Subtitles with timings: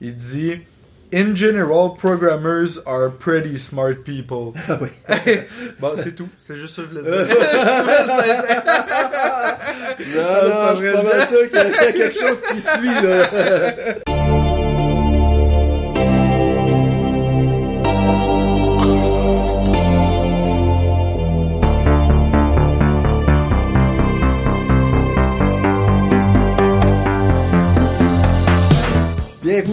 [0.00, 0.60] Il dit
[1.12, 4.54] In general, programmers are pretty smart people.
[4.68, 4.88] Ah oui.
[5.80, 6.28] bon, c'est tout.
[6.38, 7.36] C'est juste ça que je voulais dire.
[10.16, 12.60] Non, Ah, non, pas je suis pas mal sûr qu'il y a quelque chose qui
[12.60, 14.09] suit, là.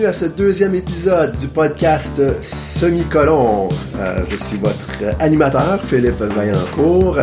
[0.07, 3.67] À ce deuxième épisode du podcast Semi-Colon.
[3.99, 4.87] Euh, je suis votre
[5.19, 7.19] animateur, Philippe Vaillancourt,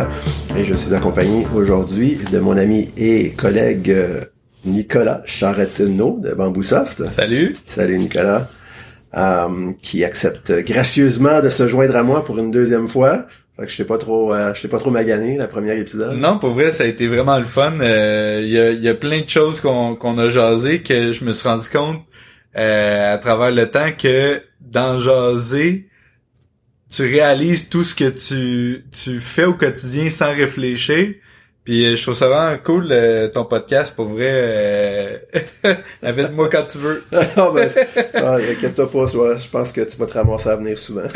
[0.55, 4.21] et je suis accompagné aujourd'hui de mon ami et collègue euh,
[4.65, 7.03] Nicolas Charretteneau de Bamboo Soft.
[7.07, 7.57] Salut.
[7.65, 8.47] Salut Nicolas,
[9.17, 13.25] euh, qui accepte gracieusement de se joindre à moi pour une deuxième fois.
[13.57, 16.19] Fait que je t'ai pas trop, euh, je t'ai pas trop magané la première épisode.
[16.19, 17.73] Non, pour vrai, ça a été vraiment le fun.
[17.81, 21.23] Euh, Il y, a, y a plein de choses qu'on qu'on a jasé que je
[21.25, 22.01] me suis rendu compte euh,
[22.55, 25.87] à travers le temps que dans jaser,
[26.89, 31.15] tu réalises tout ce que tu, tu fais au quotidien sans réfléchir.
[31.65, 34.29] Puis euh, je trouve ça vraiment cool euh, ton podcast pour vrai.
[34.31, 35.17] Euh...
[36.03, 37.03] Invite-moi quand tu veux.
[37.11, 37.69] Ah ben,
[38.51, 41.01] inquiète-toi pas, soit, je pense que tu vas te ramasser à venir souvent.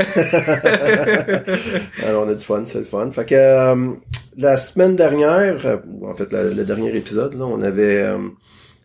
[2.04, 3.12] Alors, on a du fun, c'est le fun.
[3.12, 3.92] Fait que euh,
[4.38, 8.18] la semaine dernière, euh, en fait le, le dernier épisode, là, on avait euh,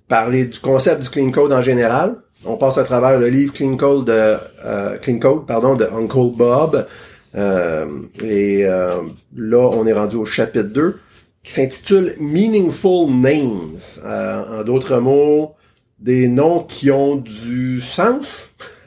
[0.07, 2.17] parlé du concept du clean code en général.
[2.47, 6.37] On passe à travers le livre Clean Code de euh, Clean Code, pardon, de Uncle
[6.37, 6.87] Bob.
[7.35, 7.87] Euh,
[8.23, 9.03] et euh,
[9.37, 11.01] là, on est rendu au chapitre 2
[11.43, 13.79] qui s'intitule Meaningful Names.
[14.05, 15.55] Euh, en d'autres mots,
[15.99, 18.51] des noms qui ont du sens.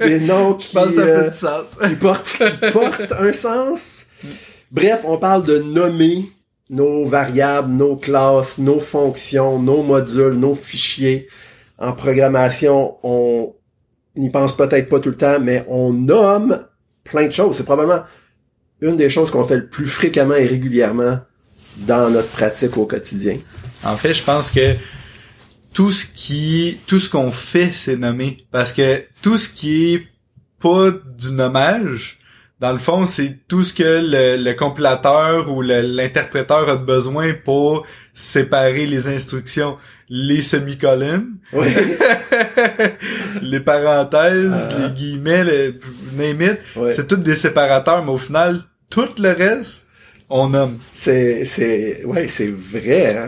[0.00, 1.88] Des noms qui, Je pense que ça fait du sens.
[1.88, 4.06] qui portent, qui portent un sens.
[4.70, 6.30] Bref, on parle de nommer
[6.68, 11.28] nos variables, nos classes, nos fonctions, nos modules, nos fichiers.
[11.80, 13.54] En programmation, on
[14.16, 16.66] n'y pense peut-être pas tout le temps, mais on nomme
[17.04, 17.56] plein de choses.
[17.56, 18.04] C'est probablement
[18.80, 21.20] une des choses qu'on fait le plus fréquemment et régulièrement
[21.78, 23.38] dans notre pratique au quotidien.
[23.82, 24.74] En fait, je pense que
[25.72, 28.36] tout ce qui, tout ce qu'on fait, c'est nommer.
[28.50, 30.06] Parce que tout ce qui est
[30.60, 32.19] pas du nommage,
[32.60, 37.86] dans le fond, c'est tout ce que le, le compilateur ou l'interpréteur a besoin pour
[38.14, 39.76] séparer les instructions.
[40.12, 41.68] Les semi-colonnes, Oui.
[43.42, 44.88] les parenthèses, Euh.
[44.88, 45.74] les guillemets, le
[46.16, 46.58] name it.
[46.76, 46.92] Ouais.
[46.92, 49.86] C'est tous des séparateurs, mais au final, tout le reste,
[50.28, 50.78] on nomme.
[50.92, 53.26] C'est, c'est, ouais, c'est vrai, hein.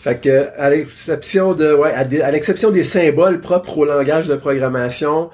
[0.00, 5.30] Fait que, à l'exception de, ouais, à l'exception des symboles propres au langage de programmation,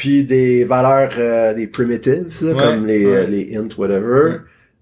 [0.00, 3.26] puis des valeurs, euh, des primitives, là, Ouais, comme les, ouais.
[3.26, 4.36] les int, whatever,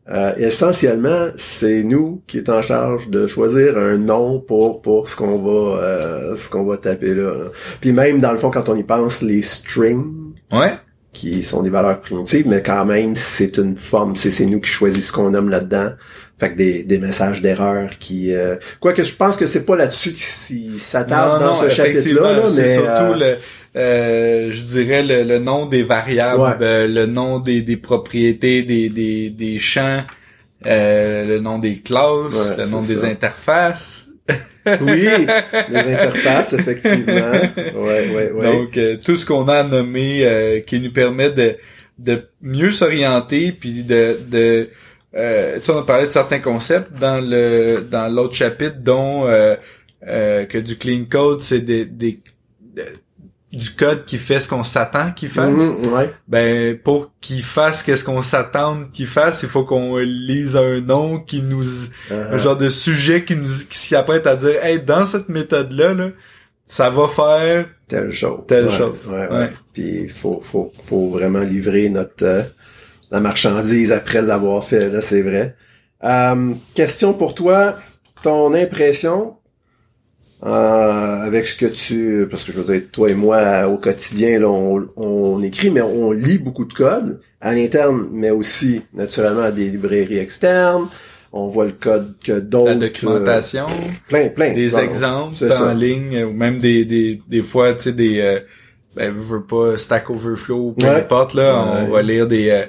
[0.08, 5.16] euh, essentiellement, c'est nous qui est en charge de choisir un nom pour, pour ce
[5.16, 7.44] qu'on va, euh, ce qu'on va taper là, là.
[7.80, 10.04] Puis même, dans le fond, quand on y pense, les strings,
[10.52, 10.74] Ouais.
[11.12, 14.70] qui sont des valeurs primitives, mais quand même, c'est une forme, c'est, c'est nous qui
[14.70, 15.90] choisissons ce qu'on nomme là-dedans.
[16.38, 18.32] Fait que des, des messages d'erreur qui...
[18.32, 18.54] Euh...
[18.78, 22.74] Quoique je pense que c'est pas là-dessus qu'ils s'attardent dans ce chapitre-là, là, mais...
[22.74, 23.36] surtout euh, le,
[23.78, 26.50] euh, je dirais le, le nom des variables, Ouais.
[26.60, 30.02] euh, le nom des, des propriétés, des, des, des champs,
[30.66, 33.06] euh, le nom des classes, Ouais, le nom des ça.
[33.06, 34.06] interfaces.
[34.82, 35.08] Oui,
[35.70, 37.30] les interfaces, effectivement.
[37.74, 38.52] Ouais, ouais, ouais.
[38.52, 41.56] Donc euh, tout ce qu'on a nommé euh, qui nous permet de,
[41.98, 44.68] de mieux s'orienter puis de, de
[45.14, 49.26] euh, tu sais, on a parlé de certains concepts dans le dans l'autre chapitre dont
[49.26, 49.56] euh,
[50.06, 52.20] euh, que du clean code c'est des, des
[52.76, 52.84] de-
[53.52, 55.48] du code qui fait ce qu'on s'attend qu'il fasse.
[55.50, 56.10] Mhm, ouais.
[56.28, 61.18] Ben pour qu'il fasse qu'est-ce qu'on s'attend qu'il fasse, il faut qu'on lise un nom
[61.18, 61.62] qui nous
[62.10, 62.34] Uh-huh.
[62.34, 65.72] un genre de sujet qui nous qui s'y apprête à dire hey dans cette méthode
[65.72, 66.10] là là
[66.66, 68.40] ça va faire Telle chose.
[68.46, 68.96] Telle Ouais, chose.
[69.08, 69.50] Ouais, ouais.
[69.72, 72.42] Puis il faut, faut, faut vraiment livrer notre euh,
[73.10, 75.56] la marchandise après l'avoir fait, là, c'est vrai.
[76.04, 77.78] Euh, question pour toi,
[78.22, 79.37] ton impression
[80.44, 80.46] euh,
[81.26, 82.26] avec ce que tu...
[82.30, 85.80] Parce que je veux dire, toi et moi, au quotidien, là, on, on écrit, mais
[85.82, 90.86] on lit beaucoup de code à l'interne, mais aussi, naturellement, à des librairies externes.
[91.32, 92.70] On voit le code que d'autres...
[92.70, 94.54] la documentation euh, plein, plein.
[94.54, 95.74] des Bon, exemples en ça.
[95.74, 98.40] ligne ou même des des des fois tu sais des euh,
[98.96, 100.94] ben veux pas Stack Overflow peu Ouais.
[100.94, 102.64] importe là on va lire des euh,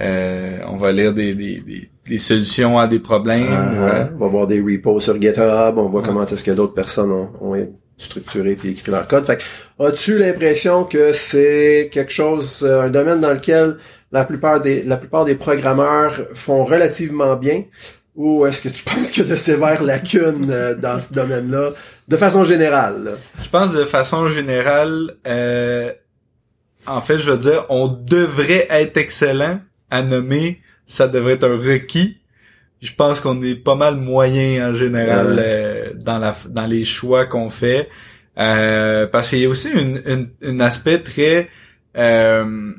[0.00, 4.06] euh, on va lire des, des, des, des solutions à des problèmes Ah, ouais.
[4.16, 6.06] On va voir des repos sur GitHub, on voit Ouais.
[6.06, 9.26] comment est-ce que d'autres personnes ont, ont structuré puis écrit leur code.
[9.26, 13.76] Fait que, as-tu l'impression que c'est quelque chose, euh, un domaine dans lequel
[14.10, 17.64] la plupart des, la plupart des programmeurs font relativement bien?
[18.16, 21.70] Ou est-ce que tu penses qu'il y a de sévères lacunes euh, dans ce domaine-là,
[22.08, 23.04] De façon générale.
[23.04, 23.10] Là?
[23.42, 25.92] Je pense de façon générale, euh,
[26.86, 29.60] en fait, je veux dire, on devrait être excellent
[29.90, 32.18] à nommer, ça devrait être un requis.
[32.82, 35.36] Je pense qu'on est pas mal moyen en général Ouais.
[35.38, 37.88] euh, dans la dans les choix qu'on fait.
[38.38, 41.48] Euh, parce qu'il y a aussi une, une- un aspect très
[41.98, 42.72] euh,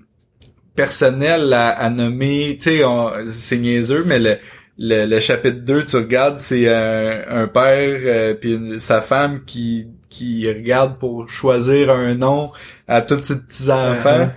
[0.76, 2.58] personnel à, à nommer.
[2.60, 2.84] Tu sais,
[3.30, 4.38] c'est niaiseux, mais le,
[4.80, 9.42] le, le chapitre 2, tu regardes, c'est un, un père euh, puis une- sa femme
[9.46, 12.52] qui qui regarde pour choisir un nom
[12.88, 14.30] à tous ses petits enfants.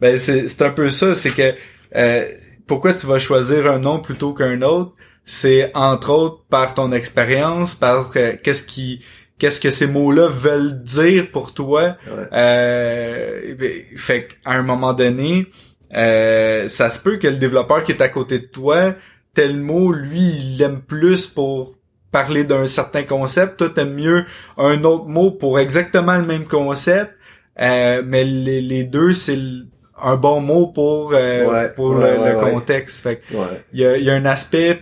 [0.00, 1.52] Ben c'est c'est un peu ça, c'est que
[1.96, 2.28] euh,
[2.68, 4.92] pourquoi tu vas choisir un nom plutôt qu'un autre,
[5.24, 9.02] c'est entre autres par ton expérience, par euh, qu'est-ce qui
[9.38, 11.96] qu'est-ce que ces mots-là veulent dire pour toi.
[12.06, 12.28] Ouais.
[12.32, 15.46] Euh, ben, fait qu'à un moment donné,
[15.94, 18.94] euh, ça se peut que le développeur qui est à côté de toi,
[19.34, 21.74] tel mot, lui, il l'aime plus pour
[22.10, 23.58] parler d'un certain concept.
[23.58, 24.24] Toi, t'aimes mieux
[24.56, 27.12] un autre mot pour exactement le même concept.
[27.60, 29.66] Euh, mais les, les deux, c'est le-
[30.02, 32.50] un bon mot pour euh, Ouais, pour ouais, le, ouais, le ouais.
[32.52, 33.00] contexte.
[33.00, 33.62] Fait Ouais.
[33.72, 34.80] il y a, y a un aspect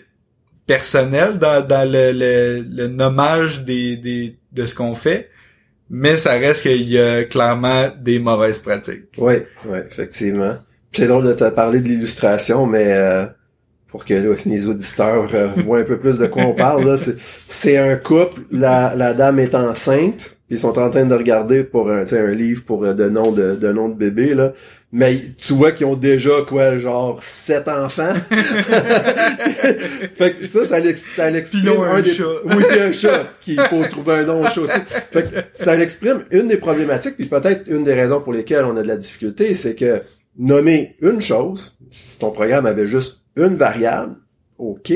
[0.66, 5.28] personnel dans, dans le, le, le nommage des, des, de ce qu'on fait,
[5.90, 9.04] mais ça reste qu'il y a clairement des mauvaises pratiques.
[9.18, 9.34] Oui,
[9.66, 10.56] oui, effectivement.
[10.92, 13.26] C'est drôle de te parler de l'illustration, mais euh,
[13.88, 16.98] pour que là, les auditeurs euh, voient un peu plus de quoi on parle, là,
[16.98, 17.16] c'est,
[17.48, 21.90] c'est un couple, la, la dame est enceinte, ils sont en train de regarder pour
[21.90, 24.52] un, un livre pour euh, de nom de, de nom de bébé, là.
[24.98, 28.14] Mais tu vois qu'ils ont déjà, quoi, genre, sept enfants.
[30.14, 32.14] fait que ça, ça, ça l'exprime un des...
[32.14, 32.24] chat.
[32.46, 34.80] Oui, un chat, qu'il faut trouver un nom au chat aussi.
[35.10, 38.74] Fait que ça l'exprime une des problématiques, puis peut-être une des raisons pour lesquelles on
[38.78, 40.00] a de la difficulté, c'est que
[40.38, 44.16] nommer une chose, si ton programme avait juste une variable,
[44.56, 44.94] OK.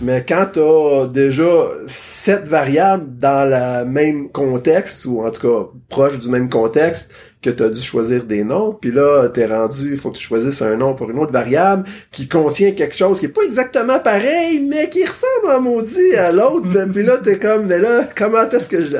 [0.00, 6.18] Mais quand t'as déjà sept variables dans le même contexte, ou en tout cas proche
[6.18, 7.12] du même contexte,
[7.42, 10.60] que t'as dû choisir des noms, puis là, t'es rendu, il faut que tu choisisses
[10.62, 14.60] un nom pour une autre variable qui contient quelque chose qui est pas exactement pareil,
[14.60, 16.68] mais qui ressemble en maudit à l'autre.
[16.92, 18.96] puis là, t'es comme, mais là, comment est-ce que je...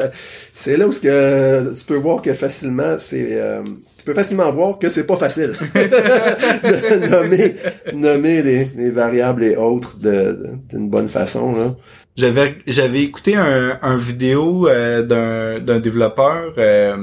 [0.54, 3.28] C'est là où ce que tu peux voir que facilement, c'est...
[3.40, 3.62] euh,
[3.98, 7.56] tu peux facilement voir que c'est pas facile de nommer,
[7.94, 11.54] nommer les, les variables et autres d'une bonne façon.
[11.54, 11.76] Là.
[12.16, 16.54] J'avais j'avais écouté un, un vidéo euh, d'un d'un développeur.
[16.58, 16.96] euh,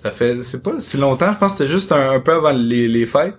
[0.00, 1.32] ça fait c'est pas si longtemps.
[1.32, 3.38] Je pense que c'était juste un, un peu avant les, les fêtes.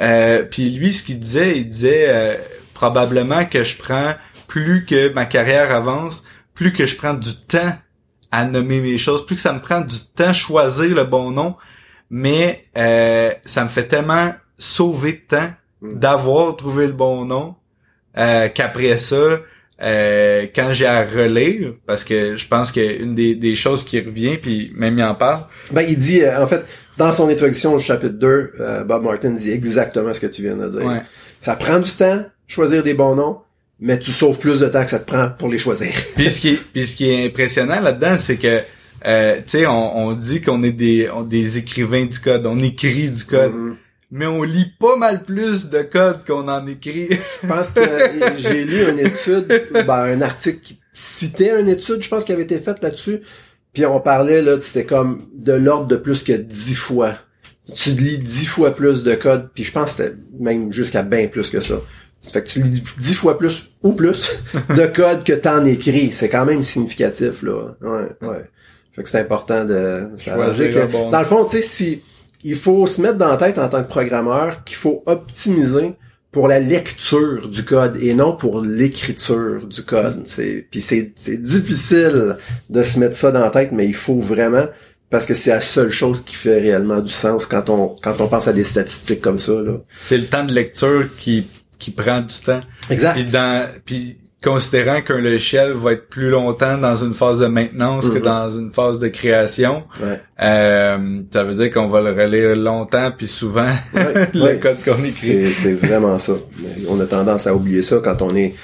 [0.00, 2.36] Euh, puis lui, ce qu'il disait, il disait euh,
[2.74, 4.14] probablement que je prends
[4.46, 6.22] plus que ma carrière avance,
[6.54, 7.74] plus que je prends du temps
[8.30, 11.30] à nommer mes choses, plus que ça me prend du temps à choisir le bon
[11.30, 11.56] nom,
[12.10, 15.50] mais euh, ça me fait tellement sauver de temps
[15.80, 15.98] Mm.
[15.98, 17.54] d'avoir trouvé le bon nom
[18.16, 19.38] euh, qu'après ça,
[19.82, 24.36] euh, quand j'ai à relire, parce que je pense qu'une des, des choses qui revient,
[24.38, 25.42] puis même il en parle,
[25.72, 26.64] Ben, il dit, euh, en fait,
[26.96, 30.56] dans son introduction au chapitre 2, euh, Bob Martin dit exactement ce que tu viens
[30.56, 30.84] de dire.
[30.84, 31.02] ouais,
[31.40, 33.38] Ça prend du temps, choisir des bons noms,
[33.80, 35.92] mais tu sauves plus de temps que ça te prend pour les choisir.
[36.16, 38.60] Puis ce qui est, puis ce qui est impressionnant là-dedans, c'est que
[39.06, 42.56] euh, tu sais, on, on dit qu'on est des, on- des écrivains du code, on
[42.58, 43.76] écrit du code, Mhm.
[44.10, 47.08] Mais on lit pas mal plus de code qu'on en écrit.
[47.10, 47.80] Je pense que
[48.38, 52.42] j'ai lu une étude, ben, un article qui citait une étude, je pense, qui avait
[52.42, 53.20] été faite là-dessus.
[53.72, 57.14] Puis on parlait, là, c'était comme de l'ordre de plus que dix fois.
[57.74, 61.28] Tu lis dix fois plus de code, puis je pense que c'était même jusqu'à bien
[61.28, 61.80] plus que ça.
[62.22, 64.42] Ça fait que tu lis dix fois plus ou plus
[64.74, 66.12] de code que t'en écris.
[66.12, 67.76] C'est quand même significatif, là.
[67.82, 68.50] Ouais, ouais.
[68.96, 72.02] Fait que c'est important de Choisir que, bon dans le fond, tu sais, si,
[72.44, 75.94] il faut se mettre dans la tête en tant que programmeur qu'il faut optimiser
[76.30, 80.22] pour la lecture du code et non pour l'écriture du code.
[80.24, 82.36] C'est puis c'est c'est difficile
[82.70, 84.66] de se mettre ça dans la tête, mais il faut vraiment
[85.10, 88.28] parce que c'est la seule chose qui fait réellement du sens quand on quand on
[88.28, 89.78] pense à des statistiques comme ça là.
[90.02, 91.46] c'est le temps de lecture qui
[91.78, 92.60] qui prend du temps.
[92.90, 93.14] Exact.
[93.14, 98.08] Puis dans puis considérant qu'un logiciel va être plus longtemps dans une phase de maintenance
[98.08, 98.22] que Mhm.
[98.22, 100.20] dans une phase de création, Ouais.
[100.40, 104.58] euh, ça veut dire qu'on va le relire longtemps puis souvent Ouais, le ouais.
[104.60, 105.52] code qu'on écrit.
[105.52, 106.34] C'est vraiment ça.
[106.88, 108.54] On a tendance à oublier ça quand on est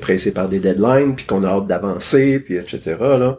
[0.00, 2.96] pressé par des deadlines, puis qu'on a hâte d'avancer, puis etc.
[3.00, 3.38] Là.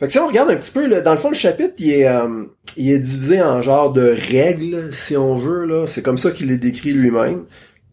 [0.00, 1.90] Fait que si on regarde un petit peu, là, dans le fond, le chapitre, il
[1.92, 2.44] est, euh,
[2.76, 5.64] il est divisé en genre de règles, si on veut.
[5.64, 5.86] là.
[5.86, 7.44] C'est comme ça qu'il est décrit lui-même.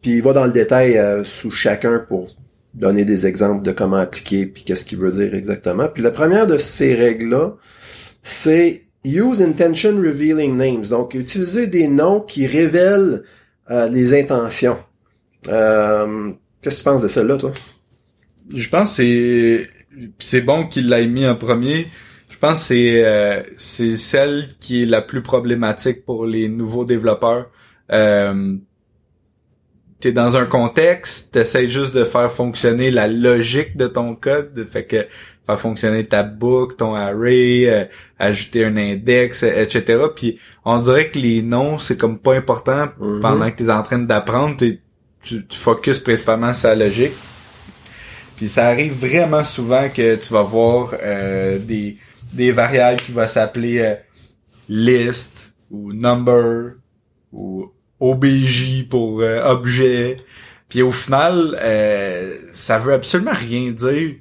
[0.01, 2.27] Puis il va dans le détail euh, sous chacun pour
[2.75, 5.87] donner des exemples de comment appliquer, puis qu'est-ce qu'il veut dire exactement.
[5.87, 7.55] Puis la première de ces règles-là,
[8.21, 10.85] c'est Use Intention Revealing Names.
[10.87, 13.23] Donc, utiliser des noms qui révèlent
[13.71, 14.77] euh, les intentions.
[15.47, 17.51] Euh, Qu'est-ce que tu penses de celle-là, toi?
[18.53, 19.69] Je pense que c'est
[20.19, 21.87] c'est bon qu'il l'ait mis en premier.
[22.29, 26.85] Je pense que c'est euh, c'est celle qui est la plus problématique pour les nouveaux
[26.85, 27.51] développeurs.
[29.99, 34.83] T'es dans un contexte, t'essayes juste de faire fonctionner la logique de ton code, fait
[34.85, 35.07] que
[35.45, 37.85] faire fonctionner ta book, ton array, euh,
[38.19, 40.03] ajouter un index, etc.
[40.15, 43.21] Puis on dirait que les noms, c'est comme pas important Mhm.
[43.21, 44.79] pendant que t'es en train d'apprendre, tu,
[45.21, 47.13] tu focuses principalement sur la logique.
[48.37, 51.97] Puis ça arrive vraiment souvent que tu vas voir euh, des,
[52.33, 53.95] des variables qui vont s'appeler euh,
[54.67, 56.73] list ou number
[57.31, 60.17] ou obj pour euh, objet.
[60.69, 64.15] Puis au final, euh, ça veut absolument rien dire.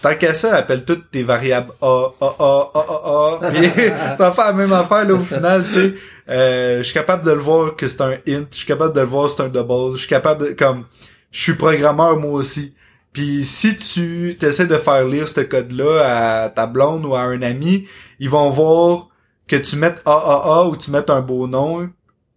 [0.00, 3.50] Tant qu'à ça, appelle toutes tes variables A, A, A, A, A, A.
[3.52, 3.70] Puis
[4.16, 5.94] ça faire la même affaire là au final, tu sais.
[6.28, 9.00] Euh, je suis capable de le voir que c'est un int, je suis capable de
[9.00, 10.84] le voir que c'est un double, je suis capable de, comme,
[11.30, 12.74] je suis programmeur moi aussi.
[13.12, 17.42] Puis si tu essaies de faire lire ce code-là à ta blonde ou à un
[17.42, 19.08] ami, ils vont voir
[19.48, 21.88] que tu mettes AAA ou tu mettes un beau nom,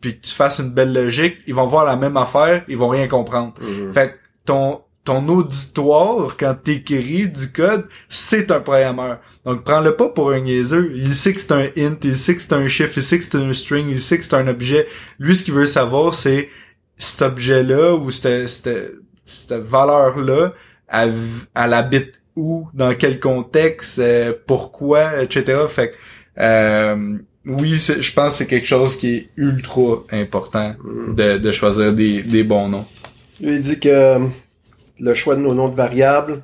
[0.02, 2.90] puis que tu fasses une belle logique, ils vont voir la même affaire, ils vont
[2.90, 3.54] rien comprendre.
[3.62, 3.94] Mhm.
[3.94, 4.14] Fait que
[4.46, 9.20] ton ton auditoire, quand t'écris du code, c'est un programmeur.
[9.44, 10.92] Donc, prends-le pas pour un niaiseux.
[10.94, 13.24] Il sait que c'est un int, il sait que c'est un chiffre, il sait que
[13.24, 14.88] c'est un string, il sait que c'est un objet.
[15.18, 16.50] Lui, ce qu'il veut savoir, c'est
[16.98, 18.92] cet objet-là ou cette, cette,
[19.26, 20.54] cette valeur-là,
[20.90, 21.16] elle,
[21.56, 25.62] elle habite où, dans quel contexte, euh, pourquoi, etc.
[25.68, 25.96] Fait que,
[26.40, 31.16] euh, oui, je pense que c'est quelque chose qui est ultra important Mhm.
[31.16, 32.86] de, de choisir des, des bons noms.
[33.42, 34.20] Lui, il dit que euh,
[35.00, 36.44] le choix de nos noms de variables,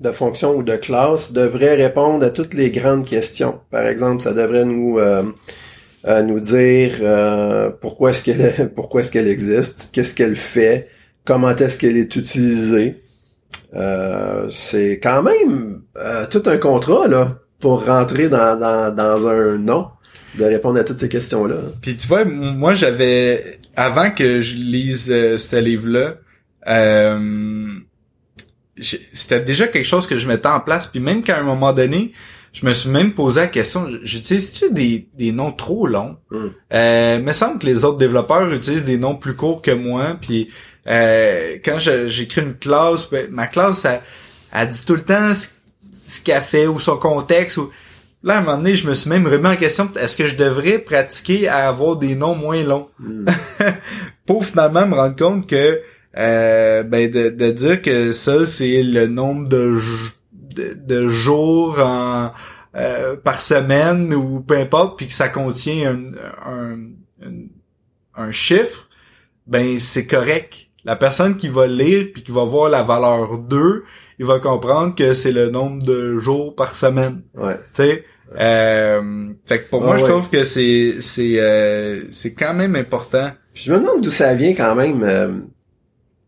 [0.00, 3.60] de fonctions ou de classes devrait répondre à toutes les grandes questions.
[3.70, 5.22] Par exemple, ça devrait nous euh,
[6.06, 10.88] euh, nous dire euh, pourquoi est-ce qu'elle pourquoi est-ce qu'elle existe, qu'est-ce qu'elle fait,
[11.24, 13.00] comment est-ce qu'elle est utilisée.
[13.74, 19.56] Euh, c'est quand même euh, tout un contrat là pour rentrer dans, dans, dans un
[19.58, 19.88] nom,
[20.36, 21.56] de répondre à toutes ces questions-là.
[21.80, 26.14] Puis tu vois, moi j'avais avant que je lise euh, ce livre-là,
[26.68, 27.78] euh,
[29.12, 30.86] c'était déjà quelque chose que je mettais en place.
[30.86, 32.12] Puis même qu'à un moment donné,
[32.52, 36.16] je me suis même posé la question j'utilise-tu des, des noms trop longs?
[36.30, 36.46] Mm.
[36.72, 40.16] euh, me semble que les autres développeurs utilisent des noms plus courts que moi.
[40.20, 40.50] Puis
[40.86, 44.00] euh, quand j'écris une classe, ben, ma classe elle,
[44.52, 45.48] elle dit tout le temps ce,
[46.06, 47.56] ce qu'elle fait ou son contexte.
[47.56, 47.70] Ou...
[48.22, 50.36] Là, à un moment donné, je me suis même remis en question, est-ce que je
[50.36, 52.88] devrais pratiquer à avoir des noms moins longs?
[52.98, 53.26] Mm.
[54.26, 55.80] Pour finalement me rendre compte que
[56.18, 59.78] euh, ben de, de dire que ça, c'est le nombre de,
[60.32, 62.32] de jours en,
[62.74, 66.78] euh, par semaine ou peu importe, puis que ça contient un, un,
[67.22, 67.32] un,
[68.14, 68.88] un chiffre,
[69.46, 70.65] ben c'est correct.
[70.86, 73.84] La personne qui va lire puis qui va voir la valeur 2,
[74.18, 77.22] il va comprendre que c'est le nombre de jours par semaine.
[77.34, 77.56] Ouais.
[77.74, 78.04] Tu sais,
[78.38, 80.10] euh, fait que pour moi, Ah je ouais.
[80.10, 83.30] trouve que c'est c'est euh, c'est quand même important.
[83.54, 85.28] Je me demande d'où ça vient quand même, euh,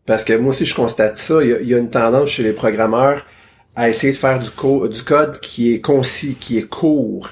[0.05, 1.41] parce que moi aussi je constate ça.
[1.43, 3.25] Il y a, il y a une tendance chez les programmeurs
[3.75, 7.29] à essayer de faire du, co- du code qui est concis, qui est court,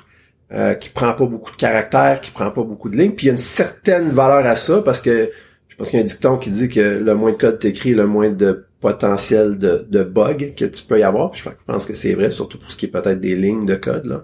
[0.53, 3.11] euh, qui prend pas beaucoup de caractères, qui prend pas beaucoup de lignes.
[3.11, 5.29] Puis il y a une certaine valeur à ça, parce que
[5.77, 8.07] pense qu'il y a un dicton qui dit que le moins de code t'écris, le
[8.07, 11.31] moins de potentiel de, de bugs que tu peux y avoir.
[11.31, 13.75] Puis je pense que c'est vrai, surtout pour ce qui est peut-être des lignes de
[13.75, 14.23] code là.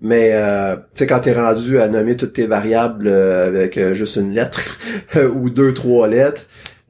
[0.00, 4.16] Mais euh, tu quand t'es rendu à nommer toutes tes variables euh, avec euh, juste
[4.16, 4.78] une lettre
[5.34, 6.42] ou deux, trois lettres,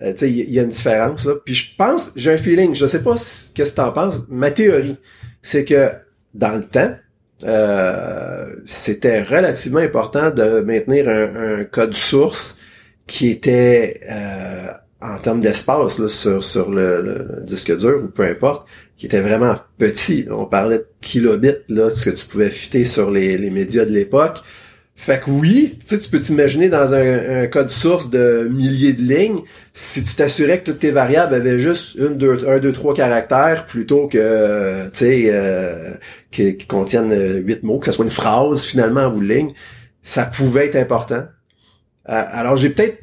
[0.03, 1.35] euh, il y, a une différence là.
[1.45, 4.25] Puis je pense, j'ai un feeling, je sais pas ce que t'en penses.
[4.29, 4.99] Ma théorie,
[5.43, 5.91] c'est que
[6.35, 6.95] dans le temps,
[8.67, 12.58] c'était relativement important de maintenir un, un code source
[13.09, 14.69] qui était euh,
[15.01, 19.57] en termes d'espace sur, sur le, le disque dur ou peu importe, qui était vraiment
[19.79, 20.27] petit.
[20.31, 23.91] On parlait de kilobits, là, ce que tu pouvais fitter sur les, les médias de
[23.91, 24.39] l'époque.
[24.95, 29.41] Fait que oui, tu peux t'imaginer dans un, un code source de milliers de lignes,
[29.73, 33.67] si tu t'assurais que toutes tes variables avaient juste une, deux, un, deux, trois caractères
[33.67, 35.95] plutôt que, tu sais, euh,
[36.33, 37.15] qui, qui contiennent
[37.47, 39.53] huit mots, que ça soit une phrase finalement en bout de ligne,
[40.03, 41.25] ça pouvait être important.
[42.09, 42.99] Euh, alors j'ai peut-être,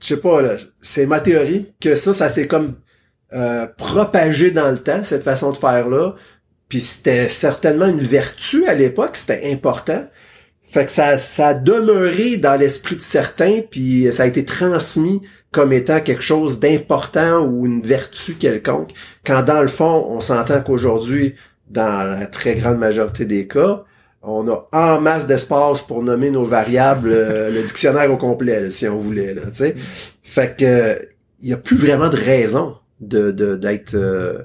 [0.00, 2.76] je sais pas, là, c'est ma théorie, que ça, ça s'est comme
[3.32, 6.14] euh, propagé dans le temps, cette façon de faire-là.
[6.68, 10.06] Puis c'était certainement une vertu à l'époque, c'était important.
[10.62, 15.22] Fait que ça, ça a demeuré dans l'esprit de certains, puis ça a été transmis
[15.50, 18.92] comme étant quelque chose d'important ou une vertu quelconque,
[19.24, 21.34] quand dans le fond, on s'entend qu'aujourd'hui,
[21.70, 23.84] dans la très grande majorité des cas,
[24.22, 28.88] on a en masse d'espace pour nommer nos variables, euh, le dictionnaire au complet, si
[28.88, 29.76] on voulait, là, tu sais.
[30.22, 30.98] Fait que
[31.40, 34.42] il y a plus vraiment de raison de d'être euh,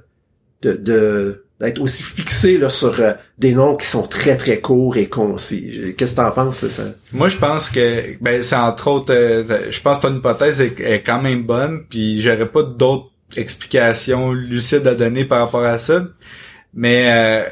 [0.61, 5.07] de, d'être aussi fixé là, sur euh, des noms qui sont très très courts et
[5.07, 5.95] concis.
[5.97, 6.83] Qu'est-ce que t'en penses ça?
[7.11, 10.79] Moi, je pense que ben c'est entre autres, euh, je pense que ton hypothèse est,
[10.79, 15.79] est, quand même bonne, puis j'aurais pas d'autres explications lucides à donner par rapport à
[15.79, 16.05] ça,
[16.73, 17.49] mais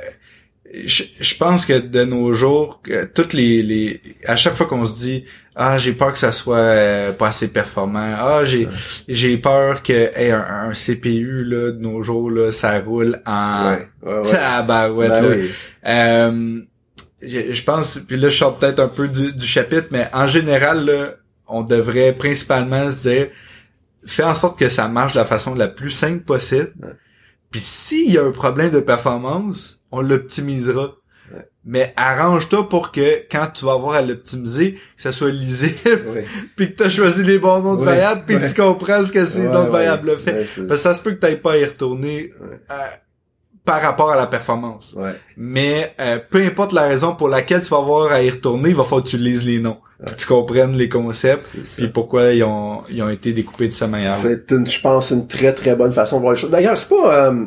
[0.74, 2.82] euh, je, pense que de nos jours,
[3.14, 5.26] toutes les, les à chaque fois qu'on se dit
[5.56, 8.68] ah j'ai peur que ça soit euh, pas assez performant, ah j'ai
[9.08, 14.64] j'ai peur que un, CPU là de nos jours là ça roule en ouais, ouais,
[14.68, 15.50] ben
[15.86, 16.62] euh,
[17.22, 20.86] je, pense puis là je sors peut-être un peu du, du, chapitre mais en général
[20.86, 21.16] là
[21.48, 23.28] on devrait principalement se dire
[24.06, 26.74] fais en sorte que ça marche de la façon la plus simple possible.
[27.52, 30.96] Puis s'il y a un problème de performance, on l'optimisera.
[31.64, 36.72] Mais arrange-toi pour que quand tu vas avoir à l'optimiser, que ça soit lisible, puis
[36.72, 39.48] que tu as choisi les bons noms de variables, puis tu comprends ce que ces
[39.48, 40.48] noms de variables fait.
[40.68, 42.74] Parce que ça se peut que tu pas à y retourner euh,
[43.64, 44.96] par rapport à la performance.
[45.38, 48.76] Mais euh, peu importe la raison pour laquelle tu vas avoir à y retourner, il
[48.76, 49.78] va falloir que tu lises les noms.
[50.04, 53.88] Que tu comprennes les concepts puis pourquoi ils ont, ils ont été découpés de cette
[53.88, 54.16] manière.
[54.16, 56.50] C'est une, je pense, une très très bonne façon de voir les choses.
[56.50, 57.28] D'ailleurs, c'est pas...
[57.28, 57.46] Euh,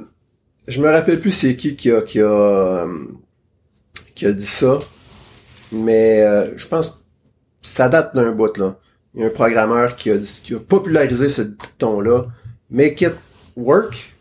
[0.67, 3.05] je me rappelle plus c'est qui qui a qui a euh,
[4.15, 4.81] qui a dit ça,
[5.73, 6.97] mais euh, je pense que
[7.63, 8.79] ça date d'un bout là.
[9.15, 10.17] Il y a un programmeur qui a,
[10.69, 12.27] popularisé ce dicton-là.
[12.71, 13.15] Make it
[13.55, 14.13] work,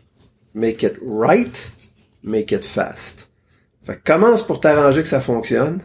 [0.54, 1.72] make it right,
[2.22, 3.28] make it fast.
[3.82, 5.80] Fait commence pour t'arranger que ça fonctionne.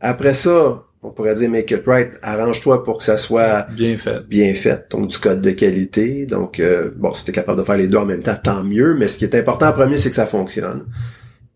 [0.00, 4.26] Après ça, on pourrait dire make it right, arrange-toi pour que ça soit bien fait.
[4.26, 6.26] Bien fait, donc du code de qualité.
[6.26, 8.64] Donc euh, bon, si tu es capable de faire les deux en même temps, tant
[8.64, 10.86] mieux, mais ce qui est important en premier, c'est que ça fonctionne.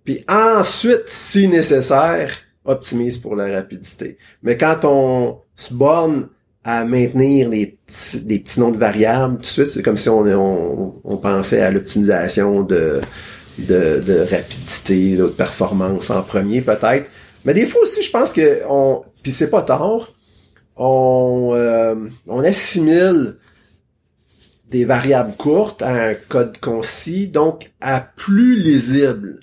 [0.04, 2.32] Puis ensuite, si nécessaire,
[2.64, 4.18] optimise pour la rapidité.
[4.42, 6.28] Mais quand on se borne
[6.64, 10.08] à maintenir les petits, des petits noms de variables, tout de suite, c'est comme si
[10.08, 13.00] on, on, pensait à l'optimisation de,
[13.58, 17.11] de, de rapidité, de performance en premier peut-être.
[17.44, 20.08] Mais des fois aussi, je pense que on, puis c'est pas tard,
[20.76, 21.94] on, euh,
[22.26, 23.36] on assimile
[24.70, 29.40] des variables courtes à un code concis, donc à plus lisible.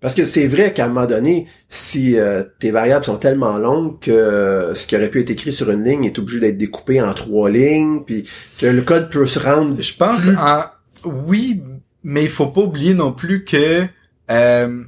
[0.00, 4.00] Parce que c'est vrai qu'à un moment donné, si euh, tes variables sont tellement longues
[4.00, 7.12] que ce qui aurait pu être écrit sur une ligne est obligé d'être découpé en
[7.12, 8.24] trois lignes, puis
[8.58, 9.80] que le code peut se rendre.
[9.80, 10.62] Je pense, en...
[11.04, 11.62] oui,
[12.02, 13.84] mais il faut pas oublier non plus que
[14.30, 14.82] euh,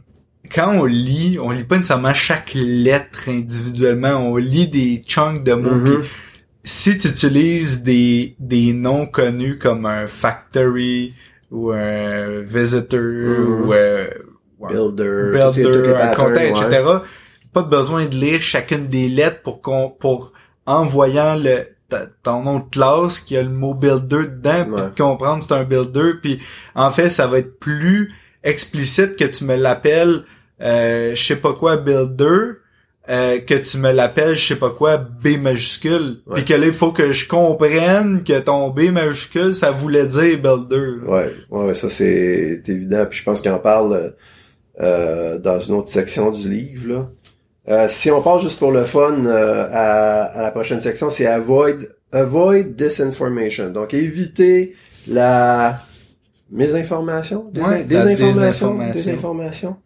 [0.55, 5.55] quand on lit, on lit pas nécessairement chaque lettre individuellement, on lit des chunks de
[5.55, 5.71] mots.
[5.71, 6.05] Mm-hmm.
[6.65, 11.15] si tu utilises des, des noms connus comme un factory
[11.51, 13.63] ou un visitor mm-hmm.
[13.63, 14.07] ou euh,
[14.69, 16.83] builder, builder un content, etc.
[17.53, 20.33] Pas de besoin de lire chacune des lettres pour qu'on pour
[20.67, 21.67] en voyant le
[22.23, 26.13] ton nom de classe qui a le mot builder dedans pour comprendre c'est un builder
[26.23, 26.41] puis
[26.75, 30.25] en fait ça va être plus explicite que tu me l'appelles
[30.63, 32.53] euh, je sais pas quoi builder
[33.09, 36.21] euh, que tu me l'appelles je sais pas quoi B majuscule.
[36.35, 40.39] Puis que là il faut que je comprenne que ton B majuscule ça voulait dire
[40.39, 43.07] builder ouais ouais ça c'est évident.
[43.11, 44.15] Puis je pense qu'il en parle
[44.81, 47.09] euh, dans une autre section du livre là.
[47.69, 51.27] Euh, si on parle juste pour le fun euh, à, à, la prochaine section c'est
[51.27, 53.71] avoid avoid disinformation.
[53.71, 54.75] Donc éviter
[55.09, 55.81] la
[56.51, 58.93] mésinformation ouais, désinformation, désinformation.
[58.93, 59.77] désinformation.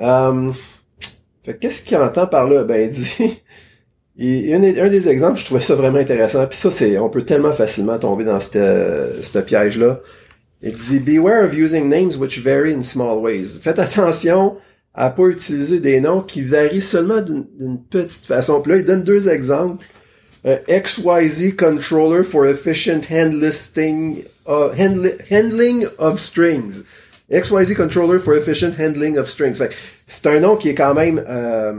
[0.00, 0.52] Euh,
[1.60, 2.64] qu'est-ce qu'il entend par là?
[2.64, 3.36] Ben, il
[4.16, 7.52] dit, un, des exemples, je trouvais ça vraiment intéressant, puis ça, c'est, on peut tellement
[7.52, 10.00] facilement tomber dans ce piège-là.
[10.62, 13.58] Il dit, beware of using names which vary in small ways.
[13.60, 14.56] Faites attention
[14.94, 18.62] à pas utiliser des noms qui varient seulement d'une petite façon.
[18.62, 19.84] Puis là, il donne deux exemples.
[20.44, 24.70] XYZ controller for efficient handling, uh,
[25.30, 26.84] handling of strings.
[27.30, 29.54] XYZ Controller for Efficient Handling of Strings.
[29.54, 29.70] Fait
[30.06, 31.72] c'est un nom qui est quand même, euh,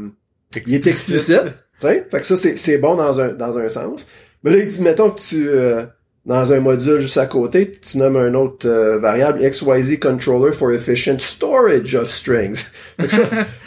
[0.65, 1.41] il est explicite.
[1.81, 4.05] Fait que ça, c'est bon dans un, dans un sens.
[4.43, 5.83] Mais là, il dit, mettons que tu, euh,
[6.25, 10.71] dans un module juste à côté, tu nommes un autre euh, variable, XYZ Controller for
[10.71, 12.65] Efficient Storage of Strings.
[13.07, 13.23] ça,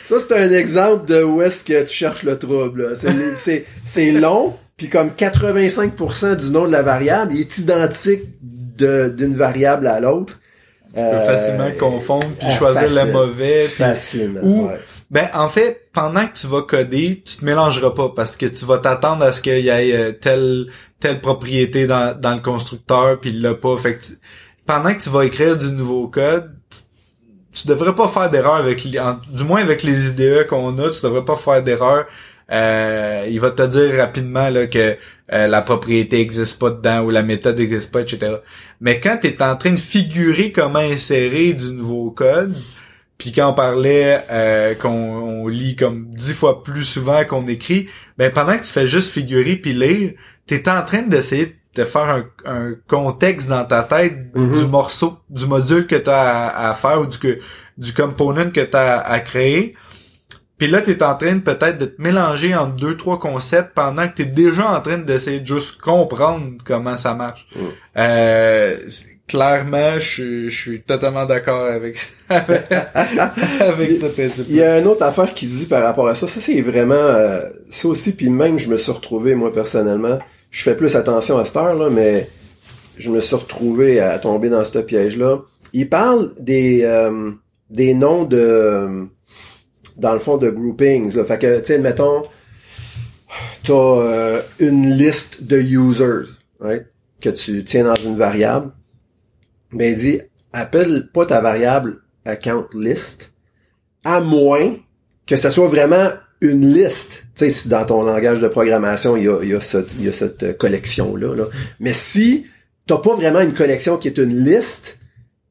[0.08, 2.96] ça c'est un exemple de où est-ce que tu cherches le trouble.
[3.84, 9.86] C'est long, puis comme 85% du nom de la variable, il est identique d'une variable
[9.86, 10.40] à l'autre.
[10.94, 13.64] Tu peux facilement confondre puis choisir le mauvais.
[13.66, 14.40] Facile.
[14.42, 14.70] Ou
[15.10, 18.66] ben en fait, pendant que tu vas coder, tu te mélangeras pas parce que tu
[18.66, 20.66] vas t'attendre à ce qu'il y ait euh, telle
[21.00, 23.76] telle propriété dans, dans le constructeur puis il l'a pas.
[23.76, 24.04] Fait que
[24.66, 26.52] pendant que tu vas écrire du nouveau code,
[27.52, 31.24] tu devrais pas faire d'erreur avec du moins avec les IDE qu'on a, tu devrais
[31.24, 32.06] pas faire d'erreur
[32.50, 34.96] euh, il va te dire rapidement là, que
[35.32, 38.36] euh, la propriété existe pas dedans ou la méthode existe pas, etc.
[38.80, 42.54] Mais quand tu es en train de figurer comment insérer du nouveau code,
[43.18, 47.88] puis quand on parlait euh, qu'on on lit comme dix fois plus souvent qu'on écrit,
[48.16, 50.12] ben pendant que tu fais juste figurer puis lire,
[50.46, 54.54] t'es en train d'essayer de faire un, un, contexte dans ta tête Mhm.
[54.54, 57.38] du morceau, du module que tu as à, à faire ou du, que,
[57.76, 59.74] du component que tu as à créer.
[60.58, 64.08] Puis là, tu es en train peut-être de te mélanger entre deux, trois concepts pendant
[64.08, 67.46] que tu es déjà en train d'essayer de juste comprendre comment ça marche.
[67.54, 67.60] Mm.
[67.98, 68.76] Euh,
[69.28, 72.62] clairement, je, suis- je suis totalement d'accord avec, avec,
[73.60, 74.46] avec ce principe.
[74.48, 76.26] Il y a une autre affaire qui dit par rapport à ça.
[76.26, 76.94] Ça, c'est vraiment...
[76.94, 77.40] euh,
[77.70, 80.18] ça aussi, puis même, je me suis retrouvé, moi, personnellement.
[80.50, 82.28] Je fais plus attention à cette heure-là, mais
[82.98, 85.38] je me suis retrouvé à tomber dans ce piège-là.
[85.72, 87.30] Il parle des, euh,
[87.70, 89.06] des noms de...
[89.98, 91.14] Dans le fond, de groupings.
[91.14, 91.24] Là.
[91.24, 92.22] Fait que, tu sais, mettons,
[93.64, 96.30] t'as euh, une liste de users?
[97.20, 98.72] Que tu tiens dans une variable.
[99.72, 100.20] Mais il dit,
[100.52, 103.32] appelle pas ta variable account list,
[104.04, 104.76] à moins
[105.26, 107.24] que ça soit vraiment une liste.
[107.34, 110.12] Tu sais, dans ton langage de programmation, il y a, y a cette, y a
[110.12, 111.34] cette euh, collection-là.
[111.34, 111.44] Là.
[111.80, 112.46] Mais si
[112.86, 114.97] t'as pas vraiment une collection qui est une liste,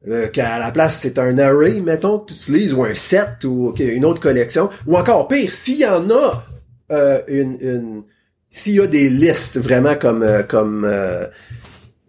[0.08, 3.74] euh, qu'à la place c'est un array, mettons, que tu utilises, ou un set, ou
[3.78, 6.44] une autre collection, ou encore pire, s'il y en a
[6.92, 8.02] euh, une, une
[8.50, 11.26] s'il y a des listes vraiment comme euh, comme euh,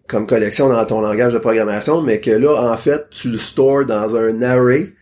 [0.08, 3.86] comme collection dans ton langage de programmation, mais que là, en fait, tu le stores
[3.86, 4.93] dans un array,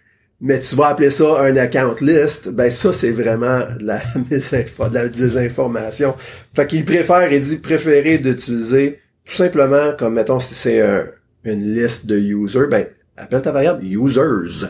[0.41, 4.93] mais tu vas appeler ça un account list, ben ça, c'est vraiment de la, de
[4.93, 6.15] la désinformation.
[6.55, 11.05] Fait qu'il préfère, il dit préférer d'utiliser tout simplement, comme mettons, si c'est un-
[11.53, 12.85] une liste de users, ben,
[13.17, 14.67] appelle ta variable users.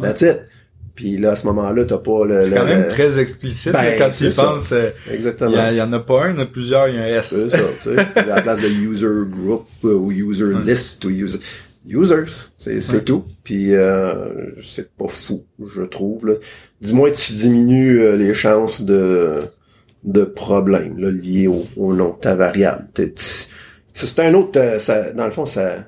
[0.00, 0.40] That's it.
[0.94, 2.42] Puis là, à ce moment-là, t'as pas le...
[2.42, 4.72] C'est le- quand même le- très explicite Ben, quand tu y penses.
[4.72, 5.68] euh, Il Exactement.
[5.70, 7.02] y, il y en a pas un, il y en a plusieurs, il y a
[7.02, 7.26] un S.
[7.28, 8.00] C'est ça, tu sais.
[8.18, 11.38] à la place de user group euh, ou user list ou user
[11.88, 12.24] users,
[12.58, 13.00] c'est c'est Ouais.
[13.04, 13.24] tout.
[13.44, 14.14] Puis euh,
[14.60, 16.38] c'est pas fou, je trouve.
[16.80, 19.38] Dis-moi tu diminues euh, les chances de
[20.04, 22.86] de problèmes là, liés au, au nom de ta variable.
[23.94, 24.60] C'est un autre.
[24.80, 25.86] ça, dans le fond, ça.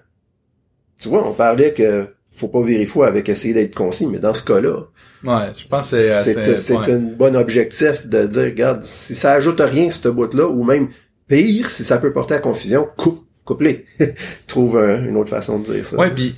[1.01, 4.45] Tu vois, on parlait que faut pas vérifier avec essayer d'être concis, mais dans ce
[4.45, 4.85] cas-là,
[5.23, 6.93] Ouais, je pense que c'est c'est ouais.
[6.93, 10.89] un bon objectif de dire, regarde, si ça ajoute rien, ce bout-là, ou même
[11.29, 13.85] pire, si ça peut porter à confusion, coupe, coupe-les.
[14.47, 15.97] Trouve un- une autre façon de dire ça.
[15.99, 16.35] Ouais, puis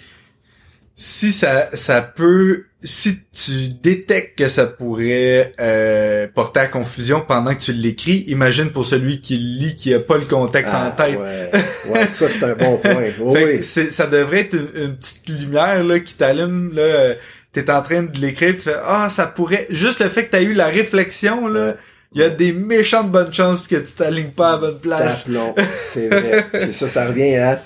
[0.94, 7.54] si ça ça peut si tu détectes que ça pourrait euh, porter à confusion pendant
[7.54, 10.90] que tu l'écris, imagine pour celui qui lit qui a pas le contexte Ah, en
[10.90, 11.16] tête.
[11.18, 11.50] Ouais,
[11.92, 13.04] ouais ça c'est un bon point.
[13.20, 16.82] Oui, ça devrait être une, une petite lumière là qui t'allume là.
[16.82, 17.14] euh,
[17.52, 20.40] T'es en train de l'écrire, tu fais ah ça pourrait juste le fait que t'as
[20.42, 21.74] eu la réflexion là, Ouais.
[22.14, 25.24] il y a des méchantes bonnes chances que tu t'alignes pas à la bonne place.
[25.24, 25.54] Taplon,
[25.92, 26.44] c'est vrai.
[26.72, 27.62] Ça, ça revient à,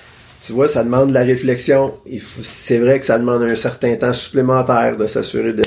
[0.46, 1.94] tu vois, ça demande de la réflexion.
[2.42, 5.64] C'est vrai que ça demande un certain temps supplémentaire de s'assurer de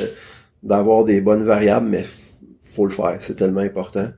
[0.64, 2.06] d'avoir des bonnes variables, mais
[2.64, 3.18] faut le faire.
[3.22, 4.10] C'est tellement important.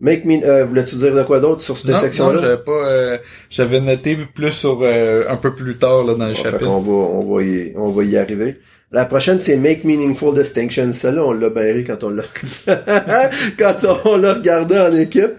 [0.00, 2.34] Make me, euh, voulais-tu dire de quoi d'autre sur cette Non, section-là?
[2.34, 3.18] non, j'avais pas, euh,
[3.50, 6.64] j'avais noté plus sur euh, un peu plus tard là dans le chapitre.
[6.64, 8.56] qu'on va, on va y, on va y arriver.
[8.90, 10.92] La prochaine, c'est Make Meaningful Distinction.
[10.92, 12.24] Celle-là, on l'a ri quand on l'a,
[13.58, 15.32] quand on l'a regardé en équipe.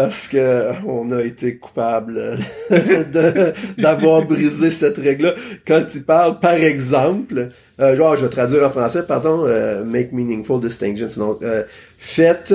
[0.00, 2.38] Parce que on a été coupable
[3.76, 5.34] d'avoir brisé cette règle-là.
[5.66, 10.12] Quand il parle, par exemple, euh, genre, je vais traduire en français, pardon, euh, make
[10.12, 11.10] meaningful distinctions.
[11.18, 11.64] Donc, euh,
[11.98, 12.54] faites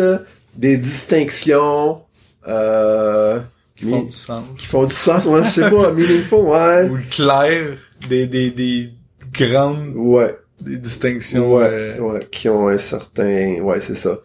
[0.56, 2.02] des distinctions,
[2.48, 3.40] euh,
[3.76, 4.44] qui font du sens.
[4.58, 5.26] qui font du sens.
[5.28, 6.90] Ouais, je sais pas, meaningful, ouais.
[6.90, 7.74] Ou clair,
[8.10, 8.90] des, des, des
[9.34, 10.36] grandes Ouais.
[10.66, 11.54] des distinctions.
[11.54, 14.18] Ouais, euh, ouais, qui ont un certain, ouais, c'est ça.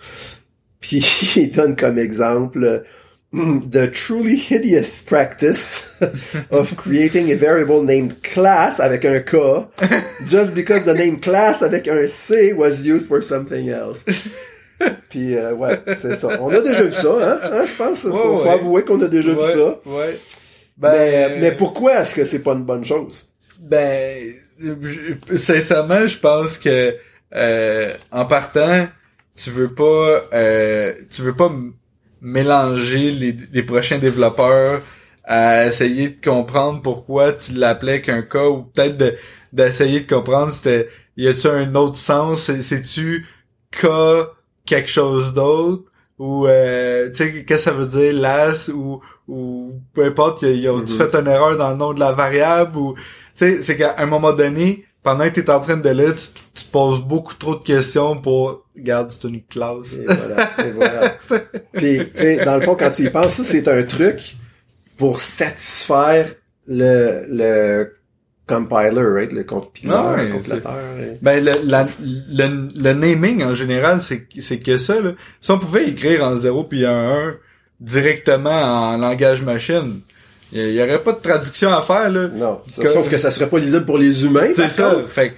[0.80, 1.04] Puis
[1.36, 2.82] il donne comme exemple
[3.32, 5.86] the truly hideous practice
[6.50, 9.66] of creating a variable named class avec un K
[10.26, 14.04] just because the name class avec un C was used for something else.
[15.10, 16.38] Puis euh, ouais, c'est ça.
[16.40, 18.00] On a déjà vu ça, hein, hein je pense.
[18.00, 19.78] Faut, Ouais, faut avouer qu'on a déjà ouais, vu ça.
[19.86, 20.18] Ouais.
[20.80, 23.28] mais, mais pourquoi est-ce que c'est pas une bonne chose?
[23.60, 26.96] Ben, je- sincèrement, je pense que
[27.34, 28.88] euh, en partant,
[29.36, 31.52] tu veux pas, euh, tu veux pas
[32.20, 34.80] mélanger les, les prochains développeurs
[35.24, 39.14] à essayer de comprendre pourquoi tu l'appelais qu'un cas ou peut-être de
[39.52, 42.42] d'essayer de comprendre c'était y a-tu un autre sens?
[42.42, 43.26] C'est- c'est-tu
[43.70, 44.28] cas
[44.64, 45.84] quelque chose d'autre?
[46.18, 48.68] Ou euh, tu sais qu'est-ce que ça veut dire las?
[48.68, 50.98] Ou ou peu importe ils ont tu Mhm.
[50.98, 52.76] fait une erreur dans le nom de la variable?
[52.76, 53.00] Ou tu
[53.34, 56.64] sais c'est qu'à un moment donné pendant que t'es en train de lire tu, tu
[56.70, 61.16] poses beaucoup trop de questions pour regarde c'est une classe Et voilà, et voilà.
[61.72, 64.36] Puis, tu sais, dans le fond, quand tu y penses, ça, c'est un truc
[64.98, 66.28] pour satisfaire
[66.66, 67.92] le, le
[68.46, 69.32] compiler, right?
[69.32, 70.72] Le compilateur, Ouais, compilateur.
[71.22, 75.00] Ben le, la- le, le naming en général, c'est c'est que ça.
[75.00, 75.12] Là.
[75.40, 76.90] Si on pouvait écrire en 0 puis en
[77.28, 77.34] 1
[77.80, 78.50] directement
[78.90, 80.00] en langage machine,
[80.52, 82.28] il y, aurait pas de traduction à faire là.
[82.28, 84.50] Non, ça- Que- sauf que ça serait pas lisible pour les humains.
[84.54, 84.90] C'est ça.
[84.94, 85.08] contre.
[85.08, 85.34] Fait que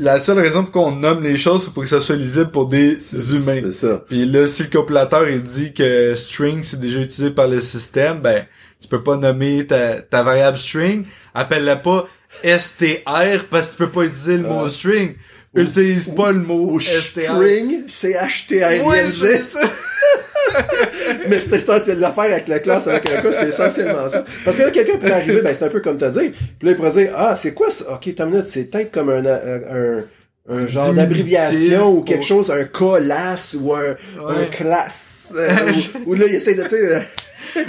[0.00, 2.66] la seule raison pour qu'on nomme les choses, c'est pour que ça soit lisible pour
[2.66, 2.94] des
[3.34, 3.60] humains.
[3.66, 4.04] C'est ça.
[4.08, 8.20] Puis là, si le compilateur il dit que string c'est déjà utilisé par le système,
[8.20, 8.46] ben
[8.80, 12.08] tu peux pas nommer ta, ta variable string, appelle-la pas
[12.42, 14.68] str parce que tu peux pas utiliser le mot Ah.
[14.70, 15.14] string.
[15.54, 17.20] Utilise pas le mot str.
[17.24, 19.60] string, c'est h-t-r Ouais, c'est ça.
[21.28, 24.24] Mais c'est c'est l'affaire avec la classe avec un cas, c'est essentiellement ça.
[24.44, 26.70] Parce que là, quelqu'un pourrait arriver, ben c'est un peu comme t'as dit, puis là,
[26.70, 27.92] il pourrait dire, ah, c'est quoi ça?
[27.94, 30.04] Ok, t'as minute, c'est peut-être comme un, un,
[30.48, 33.96] un genre d'abréviation ou quelque chose, un colas ou un,
[34.28, 35.32] un classe.
[35.36, 35.48] euh,
[36.06, 37.00] ou, ou là, il essaie de, tu euh,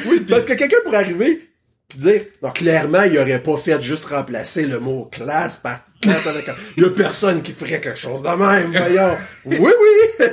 [0.07, 1.47] oui, parce que quelqu'un pourrait arriver
[1.89, 5.90] puis dire, non, clairement, il aurait pas fait juste remplacer le mot classe par classe.
[6.03, 9.17] Il y a personne qui ferait quelque chose de même, voyons.
[9.45, 9.71] Oui, oui!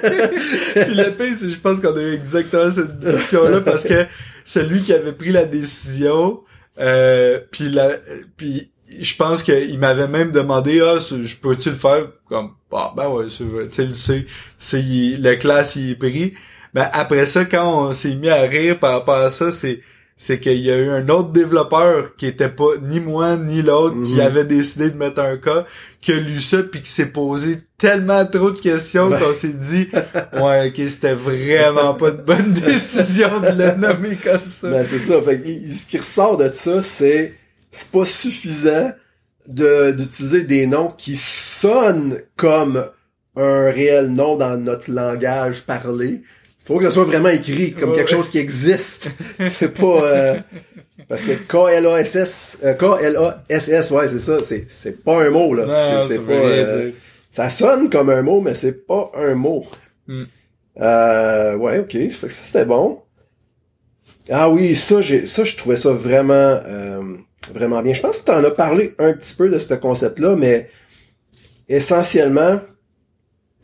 [0.74, 4.06] Puis le pire, c'est je pense qu'on a eu exactement cette discussion-là parce que
[4.44, 6.40] celui qui avait pris la décision,
[6.80, 7.90] euh, puis la,
[8.36, 12.06] puis je pense qu'il m'avait même demandé, ah, je peux-tu le faire?
[12.28, 13.26] Comme, ah, ben ouais.
[13.26, 14.26] Tu sais, le c'est,
[14.58, 16.34] c'est, le classe, il est pris.
[16.74, 19.80] Ben, après ça, quand on s'est mis à rire par rapport à ça, c'est,
[20.20, 24.02] c'est qu'il y a eu un autre développeur qui était pas ni moi ni l'autre
[24.02, 24.20] qui Mhm.
[24.20, 25.64] avait décidé de mettre un cas
[26.00, 29.20] qui a lu ça puis qui s'est posé tellement trop de questions Ouais.
[29.20, 29.88] qu'on s'est dit
[30.42, 34.98] ouais ok c'était vraiment pas de bonne décision de le nommer comme ça Ben, c'est
[34.98, 35.22] ça.
[35.22, 37.34] Fait que, ce qui ressort de ça, c'est
[37.70, 38.90] c'est pas suffisant
[39.46, 42.84] de d'utiliser des noms qui sonnent comme
[43.36, 46.22] un réel nom dans notre langage parlé.
[46.68, 48.16] Faut que ça soit vraiment écrit comme Ouais, quelque ouais.
[48.16, 49.08] chose qui existe.
[49.48, 50.36] c'est pas euh,
[51.08, 56.20] parce que K-L-A-S-S euh, K-L-A-S-S ouais c'est ça c'est c'est pas un mot là c'est
[56.24, 56.92] pas euh,
[57.30, 59.66] ça sonne comme un mot mais c'est pas un mot
[60.06, 60.24] Hmm.
[60.80, 63.00] euh, ouais ok fait que ça c'était bon
[64.30, 67.00] ah oui, ça, j'ai, ça, je trouvais ça vraiment, euh,
[67.54, 67.94] vraiment bien.
[67.94, 70.68] Je pense que tu en as parlé un petit peu de ce concept-là, mais
[71.68, 72.60] essentiellement,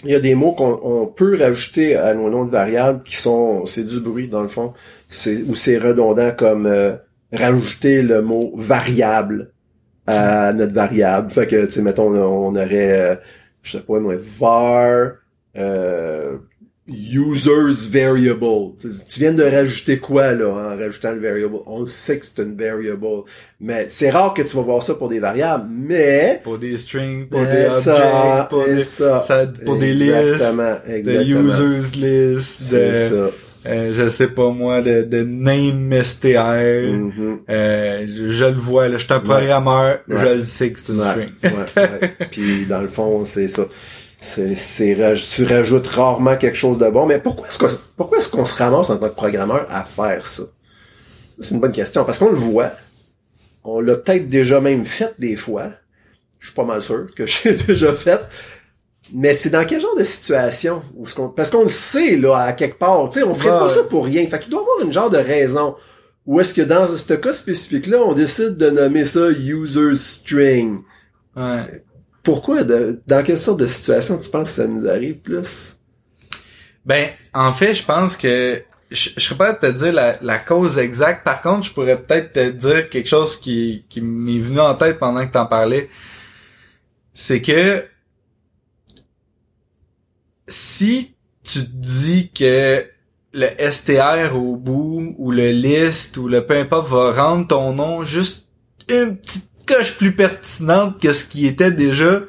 [0.05, 3.17] il y a des mots qu'on on peut rajouter à nos noms de variables qui
[3.17, 4.75] sont, c'est du bruit dans le fond,
[5.09, 6.97] c'est ou c'est redondant comme euh,
[7.33, 9.53] rajouter le mot variable
[10.07, 11.31] à notre variable.
[11.31, 13.17] Fait que, tu sais, mettons, on, on aurait, euh,
[13.63, 15.13] je sais pas, moi, var,
[15.57, 16.39] euh,
[16.87, 18.73] users variable.
[19.09, 21.57] Tu viens de rajouter quoi là en rajoutant le variable?
[21.67, 23.07] On sait que c'est une variable,
[23.61, 25.67] mais c'est rare que tu vas voir ça pour des variables.
[25.71, 30.75] Mais pour des strings pour des ça, pour des, ça, ça- pour des listes exactement,
[30.87, 33.71] de users list de ça.
[33.71, 37.39] euh, je sais pas moi de, de name str Mhm.
[37.49, 38.99] Euh, je, je le vois, là.
[38.99, 40.17] Je suis un programmeur, Ouais.
[40.19, 41.29] je le sais que c'est une Ouais, string.
[41.45, 42.13] ouais, ouais.
[42.31, 43.63] Puis dans le fond, c'est ça.
[44.25, 44.97] C'est,
[45.35, 47.05] tu rajoutes rarement quelque chose de bon.
[47.07, 50.27] Mais pourquoi est-ce qu'on, pourquoi est-ce qu'on se ramasse en tant que programmeur à faire
[50.27, 50.45] ça?
[51.39, 52.05] C'est une bonne question.
[52.05, 52.71] Parce qu'on le voit.
[53.65, 55.73] On l'a peut-être déjà même fait des fois.
[56.41, 58.21] Je suis pas mal sûr que j'ai déjà fait.
[59.13, 60.83] Mais c'est dans quel genre de situation?
[60.97, 63.09] Où ce qu'on, parce qu'on le sait, là, à quelque part.
[63.11, 63.59] Tu sais, on ferait Ouais.
[63.59, 64.27] pas ça pour rien.
[64.27, 65.77] Fait qu'il doit y avoir une genre de raison.
[66.27, 70.79] Ou est-ce que dans ce cas spécifique-là, on décide de nommer ça user string?
[71.37, 71.85] Ouais.
[72.25, 72.65] Pourquoi?
[72.65, 75.77] dans quelle sorte de situation tu penses que ça nous arrive plus?
[76.85, 80.39] Ben, en fait, je pense que je, je serais pas de te dire la, la
[80.39, 81.25] cause exacte.
[81.25, 84.99] Par contre, je pourrais peut-être te dire quelque chose qui, qui m'est venu en tête
[84.99, 85.91] pendant que t'en parlais.
[87.13, 87.85] C'est que
[90.49, 92.87] si tu te dis que
[93.35, 98.03] le STR au bout ou le list ou le peu importe va rendre ton nom
[98.03, 98.47] juste
[98.89, 102.21] une petite coche plus pertinente que ce qui était déjà,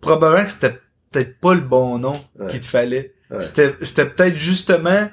[0.00, 0.78] probablement que c'était
[1.10, 2.50] peut-être pas le bon nom Ouais.
[2.50, 3.12] qu'il te fallait.
[3.30, 3.42] Ouais.
[3.42, 5.08] C'était c'était peut-être justement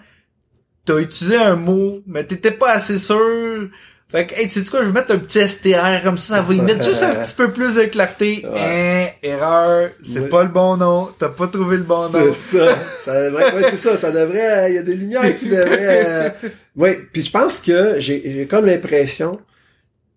[0.86, 3.70] t'as utilisé un mot, mais t'étais pas assez sûr.
[4.08, 6.42] Fait que, hey, tu sais quoi, je vais mettre un petit STR comme ça, ça
[6.44, 8.46] va y mettre juste un petit peu plus de clarté.
[8.56, 10.30] Hein, erreur, c'est Ouais.
[10.30, 12.32] pas le bon nom, t'as pas trouvé le bon nom.
[12.34, 12.78] C'est ça.
[13.04, 13.98] ça devrait, ouais, c'est ça.
[13.98, 16.30] Ça devrait, il y a des lumières qui devraient, euh,
[16.76, 17.00] ouais.
[17.12, 19.40] Puis je pense que j'ai, j'ai comme l'impression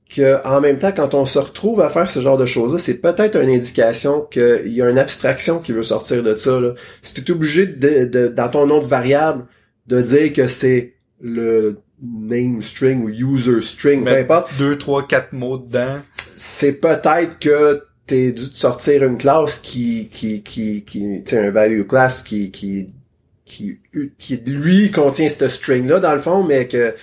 [0.08, 2.94] que, en même temps, quand on se retrouve à faire ce genre de choses-là, c'est
[3.00, 6.72] peut-être une indication qu'il y a une abstraction qui veut sortir de ça, là.
[7.02, 9.44] Si tu es obligé de, de, dans ton nom de variable,
[9.86, 15.32] de dire que c'est le name string ou user string, peu importe, deux, trois, quatre
[15.32, 15.98] mots dedans.
[16.36, 21.50] c'est peut-être que t'es dû te sortir une classe qui qui qui qui tu un
[21.50, 22.88] value class qui qui
[23.44, 23.80] qui
[24.18, 26.94] qui lui contient ce string là dans le fond mais que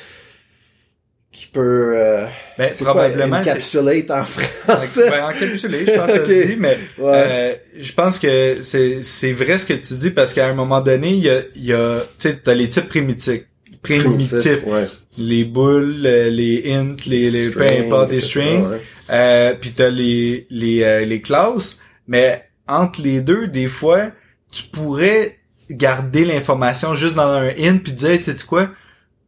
[1.35, 2.25] qui peut euh,
[2.57, 5.09] Ben, quoi, probablement, encapsulate en français?
[5.09, 7.11] Ben, encapsulé, je pense que ça se dit, mais Ouais.
[7.13, 10.79] euh, je pense que c'est c'est vrai ce que tu dis parce qu'à un moment
[10.79, 13.43] donné, il y a, il y a tu sais, t'as les types primitifs,
[13.81, 14.87] primitifs, ouais.
[15.17, 18.81] les boules, les int, les, les peu importe des strings, ouais.
[19.11, 24.11] euh, puis t'as les les euh, les classes, mais entre les deux, des fois,
[24.51, 25.37] tu pourrais
[25.69, 28.69] garder l'information juste dans un int puis dire, tu sais quoi,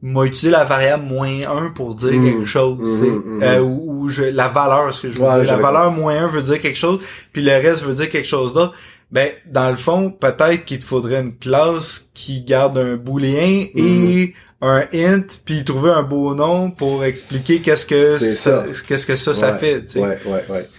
[0.01, 2.25] m'a utilisé la variable moins 1 pour dire Mm.
[2.25, 2.77] quelque chose.
[3.01, 3.43] Mhm, mhm.
[3.43, 5.51] Euh, ou, ou je, la valeur, ce que je veux Ouais, dire.
[5.51, 6.99] La valeur moins 1 veut dire quelque chose,
[7.33, 8.73] puis le reste veut dire quelque chose d'autre.
[9.11, 13.85] Ben, dans le fond, peut-être qu'il te faudrait une classe qui garde un booléen Mhm.
[14.11, 18.65] et un int, puis trouver un beau nom pour expliquer qu'est-ce que ça, ça.
[18.87, 19.99] qu'est-ce que ça, ça fait, tu sais.
[19.99, 20.69] Ouais, ouais, ouais.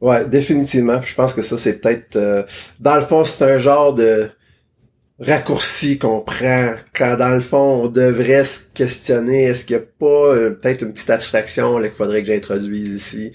[0.00, 1.00] Ouais, définitivement.
[1.04, 2.14] Je pense que ça, c'est peut-être...
[2.16, 2.42] euh,
[2.78, 4.28] dans le fond, c'est un genre de
[5.20, 9.86] raccourci qu'on prend quand, dans le fond, on devrait se questionner est-ce qu'il n'y a
[9.98, 13.32] pas euh, peut-être une petite abstraction là, qu'il faudrait que j'introduise ici?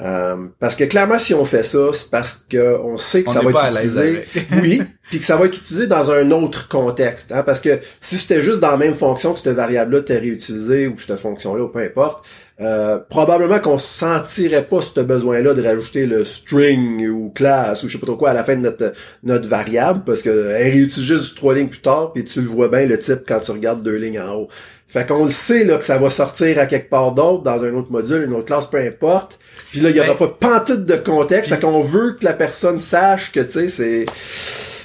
[0.00, 3.32] Euh, parce que clairement, si on fait ça, c'est parce que on sait que On
[3.32, 4.24] ça va être utilisé.
[4.60, 7.32] oui, puis que ça va être utilisé dans un autre contexte.
[7.32, 10.86] Hein, parce que si c'était juste dans la même fonction que cette variable-là était réutilisée
[10.86, 12.24] ou que cette fonction-là, ou peu importe,
[12.58, 17.92] euh, probablement qu'on sentirait pas ce besoin-là de rajouter le string ou class ou je
[17.92, 21.06] sais pas trop quoi à la fin de notre notre variable parce que elle réutilise
[21.06, 23.82] juste trois lignes plus tard puis tu le vois bien le type quand tu regardes
[23.82, 24.48] deux lignes en haut.
[24.88, 27.74] Fait qu'on le sait là que ça va sortir à quelque part d'autre dans un
[27.74, 29.38] autre module, une autre classe, peu importe.
[29.70, 32.32] Puis là il y aura Ben, pas pantoute de contexte, fait qu'on veut que la
[32.32, 34.06] personne sache que tu sais c'est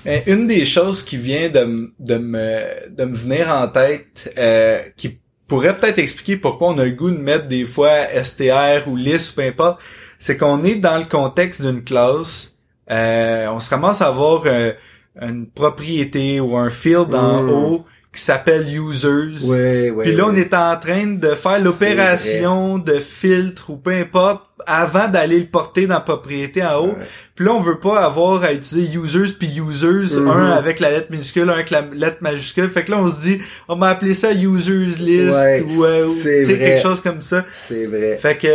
[0.04, 4.80] Mais une des choses qui vient de, de me de me venir en tête, euh,
[4.98, 7.92] qui pourrait peut-être expliquer pourquoi on a le goût de mettre des fois
[8.24, 9.82] STR ou list ou peu importe,
[10.18, 12.56] c'est qu'on est dans le contexte d'une classe,
[12.90, 14.72] euh, on se ramasse à avoir euh,
[15.20, 17.50] une propriété ou un field en Mm.
[17.50, 19.46] haut qui s'appelle users.
[19.48, 20.04] ouais ouais.
[20.06, 25.08] Puis là, on est en train de faire l'opération de filtre ou peu importe avant
[25.08, 26.96] d'aller le porter dans la propriété en haut.
[27.36, 30.28] Puis là, on veut pas avoir à utiliser users puis users, Mhm.
[30.28, 32.70] un avec la lettre minuscule, un avec la lettre majuscule.
[32.70, 35.34] Fait que là, on se dit, on va appeler ça users list
[35.70, 37.46] ou, euh, quelque chose comme ça.
[37.54, 38.18] c'est vrai.
[38.22, 38.48] Fait que,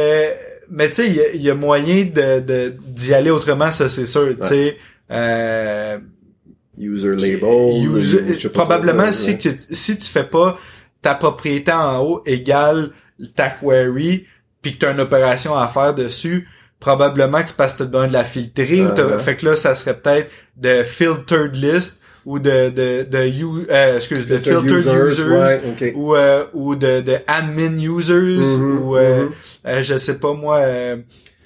[0.70, 3.72] mais tu sais, il y a- il y, a moyen de de- d'y aller autrement,
[3.72, 4.34] ça c'est sûr.
[4.42, 4.76] Tu sais,
[5.10, 5.98] euh,
[6.78, 7.82] User label.
[7.82, 9.38] User- je sais pas probablement si ouais.
[9.38, 10.58] que si tu fais pas
[11.02, 12.90] ta propriété en haut égale
[13.34, 14.26] ta query
[14.62, 16.48] puis que tu as une opération à faire dessus
[16.80, 19.18] probablement que c'est parce que tu as besoin de la filtrer Uh-huh.
[19.18, 23.96] fait que là ça serait peut-être de filtered list ou de de de you, euh,
[23.96, 29.28] excuse de Filtered users, ouais, ou euh, ou de de admin users Mhm, ou euh,
[29.66, 30.58] euh, je sais pas moi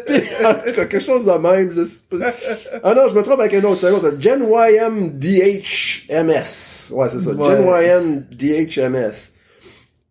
[0.06, 1.72] Puis, en tout cas, quelque chose de même.
[1.74, 2.34] je sais pas.
[2.82, 3.80] Ah non, je me trompe avec un autre.
[3.80, 4.14] C'est un autre.
[4.18, 6.92] GenYMDHMS.
[6.92, 7.30] Ouais, c'est ça.
[7.30, 7.56] Ouais.
[7.56, 9.32] GenYMDHMS.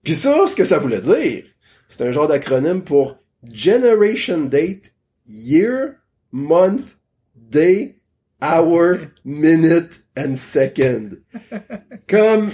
[0.03, 1.43] Puis ça, ce que ça voulait dire,
[1.89, 3.17] c'est un genre d'acronyme pour
[3.51, 4.93] Generation Date,
[5.25, 5.95] Year,
[6.31, 6.97] Month,
[7.35, 7.95] Day,
[8.41, 11.17] Hour, Minute and Second.
[12.07, 12.51] Comme,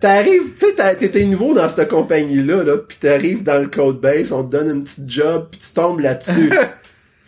[0.00, 4.32] t'arrives, tu sais, t'étais nouveau dans cette compagnie-là, là, pis t'arrives dans le code base,
[4.32, 6.50] on te donne une petite job, pis tu tombes là-dessus.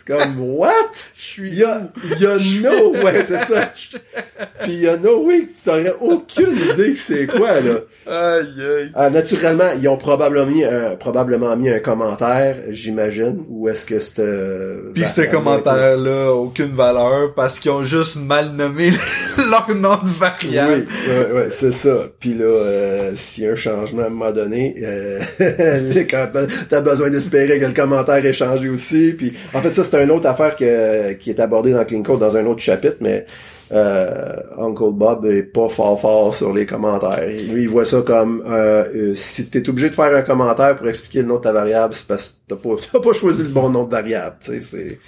[0.07, 0.71] C'est C'est comme, what?
[1.17, 1.51] Je suis...
[1.51, 1.81] Il y a,
[2.21, 3.73] y a no, ouais, c'est ça.
[4.63, 7.81] Puis il y a no way que tu n'aurais aucune idée que c'est quoi, là.
[8.07, 8.91] Aïe, aïe.
[8.95, 13.99] Ah, naturellement, ils ont probablement mis un, probablement mis un commentaire, j'imagine, ou est-ce que
[13.99, 14.93] c'était...
[14.95, 18.91] Puis ce commentaire-là, aucune valeur, parce qu'ils ont juste mal nommé
[19.51, 20.87] leur nom de variable.
[20.87, 22.09] Oui, ouais, ouais, c'est ça.
[22.21, 25.21] Puis là, euh, s'il y a un changement à un moment donné, euh,
[26.71, 29.15] t'as besoin d'espérer que le commentaire est changé aussi.
[29.17, 32.21] Puis en fait, ça, c'est une autre affaire que, qui est abordée dans Clean Code
[32.21, 33.27] dans un autre chapitre, mais
[33.73, 37.27] euh, Uncle Bob est pas fort fort sur les commentaires.
[37.27, 40.89] Lui, il voit ça comme euh, euh, si t'es obligé de faire un commentaire pour
[40.89, 43.49] expliquer le nom de ta variable, c'est parce que t'as pas, t'as pas choisi le
[43.49, 44.37] bon nom de variable.
[44.41, 44.99] C'est.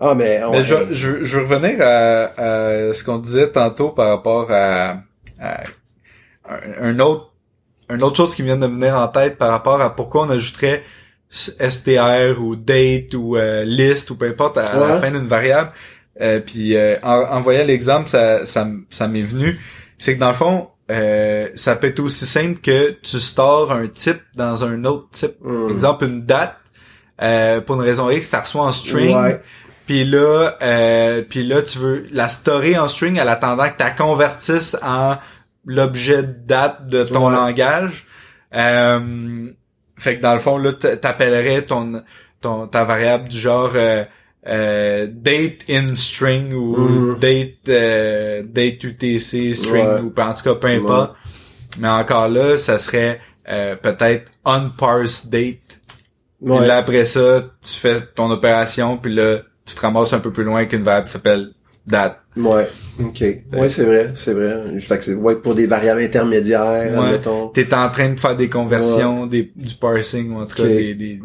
[0.00, 3.90] Ah mais, on, mais je, je, je, veux revenir à, à ce qu'on disait tantôt
[3.90, 4.96] par rapport à,
[5.40, 5.60] à
[6.80, 7.30] un autre
[7.90, 10.30] une autre chose qui vient de me venir en tête par rapport à pourquoi on
[10.30, 10.82] ajouterait
[11.34, 15.70] str ou date ou euh, list ou peu importe à, la fin d'une variable.
[16.20, 19.58] Euh, puis euh, en, voyant l'exemple, ça, ça, ça m'est venu.
[19.98, 23.88] C'est que dans le fond, euh, ça peut être aussi simple que tu stores un
[23.88, 25.34] type dans un autre type.
[25.42, 25.70] Hmm.
[25.70, 26.56] Exemple, une date.
[27.66, 29.16] pour une raison X, tu reçois en string.
[29.86, 30.56] Puis là,
[31.28, 35.16] puis là, tu veux la storer en string en attendant que tu convertisses en
[35.66, 38.06] l'objet de date de ton langage.
[38.54, 39.50] Euh,
[39.96, 42.02] fait que dans le fond, là, t'appellerais ton,
[42.40, 44.04] ton, ta variable du genre euh,
[44.46, 47.18] euh, date in string ou mm-hmm.
[47.18, 51.14] date euh, date UTC string ou en tout cas peu importe.
[51.78, 55.80] Mais encore là, ça serait peut-être unparsed date.
[56.44, 60.30] Puis là après ça, tu fais ton opération, puis là, tu te ramasses un peu
[60.30, 61.52] plus loin qu'une variable qui s'appelle
[61.86, 62.20] date.
[62.36, 62.68] Ouais,
[62.98, 63.24] ok.
[63.52, 64.78] Ouais, c'est vrai, c'est vrai.
[64.80, 67.20] Fait que c'est ouais, pour des variables intermédiaires, ouais.
[67.52, 70.94] T'es en train de faire des conversions, des, du parsing, ou en tout cas des,
[70.94, 71.20] des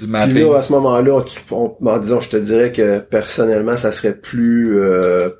[0.00, 0.34] du mapping.
[0.34, 4.78] Puis là, à ce moment-là, en disant, je te dirais que personnellement, ça serait plus
[4.78, 5.30] euh,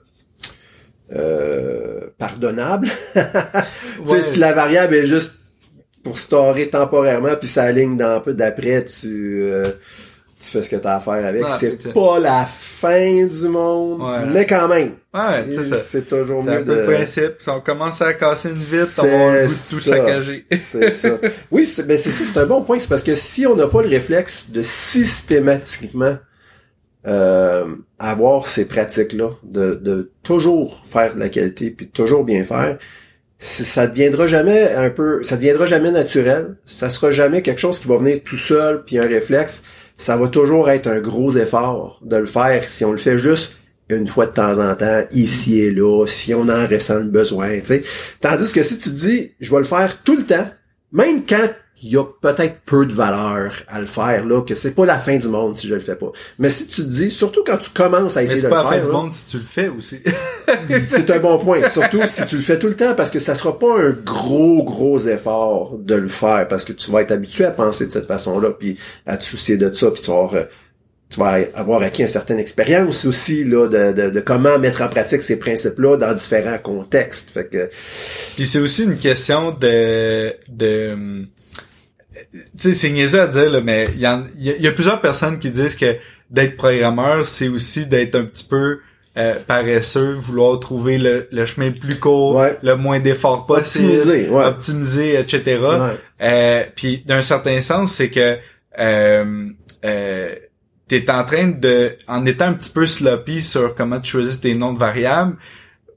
[1.14, 2.88] euh, pardonnable.
[4.06, 4.22] ouais.
[4.22, 5.34] si la variable est juste
[6.02, 9.70] pour storer temporairement, puis ça aligne dans un peu d'après, tu euh,
[10.42, 11.44] tu fais ce que t'as à faire avec.
[11.58, 14.92] c'est pas la fin du monde, mais quand même.
[15.14, 15.76] Ouais, c'est ça.
[15.78, 17.32] C'est toujours mieux C'est un peu le principe.
[17.38, 20.46] Si on commence à casser une vitre, on va le goût de tout saccager.
[20.50, 21.10] c'est ça.
[21.50, 22.78] Oui, c'est, ben c'est ça, c'est un bon point.
[22.78, 26.16] C'est parce que si on n'a pas le réflexe de systématiquement
[27.06, 27.66] euh,
[27.98, 32.78] avoir ces pratiques-là, de, de toujours faire de la qualité, puis toujours bien faire,
[33.38, 36.56] ça deviendra jamais un peu, ça deviendra jamais naturel.
[36.64, 39.64] Ça sera jamais quelque chose qui va venir tout seul, puis un réflexe
[40.02, 43.54] ça va toujours être un gros effort de le faire si on le fait juste
[43.88, 47.60] une fois de temps en temps, ici et là, si on en ressent le besoin,
[47.60, 47.84] tu
[48.20, 50.48] Tandis que si tu dis, je vais le faire tout le temps,
[50.92, 51.48] même quand
[51.82, 54.98] il y a peut-être peu de valeur à le faire, là, que c'est pas la
[54.98, 56.12] fin du monde si je le fais pas.
[56.38, 58.58] Mais si tu te dis, surtout quand tu commences à essayer de le faire.
[58.58, 59.98] c'est pas la fin du monde si tu le fais aussi.
[60.88, 61.68] c'est un bon point.
[61.68, 64.62] Surtout si tu le fais tout le temps, parce que ça sera pas un gros,
[64.62, 68.06] gros effort de le faire, parce que tu vas être habitué à penser de cette
[68.06, 70.44] façon-là, puis à te soucier de ça, puis tu vas avoir, euh,
[71.10, 75.22] tu vas avoir acquis une certaine expérience aussi là de, de, comment mettre en pratique
[75.22, 77.30] ces principes-là dans différents contextes.
[77.30, 77.70] Fait que
[78.36, 81.41] puis c'est aussi une question de de tu
[82.56, 85.76] sais, c'est niaiseux à dire, là, mais il y, y, a plusieurs personnes qui disent
[85.76, 85.96] que
[86.30, 88.80] d'être programmeur, c'est aussi d'être un petit peu
[89.16, 94.30] euh, paresseux, vouloir trouver le, le chemin le plus court, le moins d'efforts possible, optimiser,
[94.30, 95.58] optimiser etc.
[96.22, 98.38] Euh, puis d'un certain sens, c'est que
[98.78, 99.48] euh,
[99.84, 100.34] euh,
[100.88, 104.54] t'es en train de, en étant un petit peu sloppy sur comment tu choisis tes
[104.54, 105.36] noms de variables,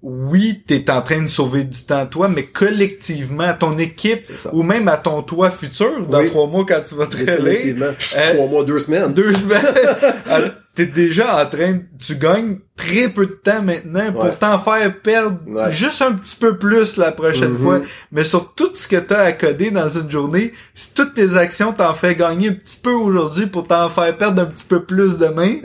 [0.08, 4.62] oui, t'es en train de sauver du temps toi, mais collectivement, à ton équipe ou
[4.62, 8.64] même à ton toi futur, dans trois mois quand tu vas te euh, trois mois,
[8.64, 9.14] deux semaines.
[9.14, 9.66] Deux semaines.
[10.76, 15.40] T'es déjà en train, tu gagnes très peu de temps maintenant pour t'en faire perdre
[15.72, 17.64] juste un petit peu plus la prochaine Mm-hmm.
[17.64, 17.80] fois.
[18.12, 21.72] Mais sur tout ce que t'as à coder dans une journée, si toutes tes actions
[21.72, 25.18] t'en fait gagner un petit peu aujourd'hui pour t'en faire perdre un petit peu plus
[25.18, 25.56] demain,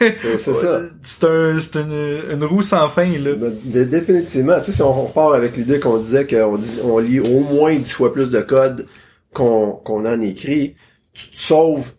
[0.00, 0.80] c'est ça.
[1.02, 3.32] C'est un, c'est une, une roue sans fin là.
[3.64, 4.58] Définitivement.
[4.60, 7.92] Tu sais, si on repart avec l'idée qu'on disait qu'on on lit au moins dix
[7.92, 8.86] fois plus de code
[9.34, 10.76] qu'on qu'on en écrit,
[11.12, 11.90] tu te sauves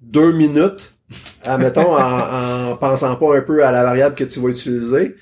[0.00, 0.94] deux minutes
[1.44, 5.16] admettons, en, en pensant pas un peu à la variable que tu vas utiliser,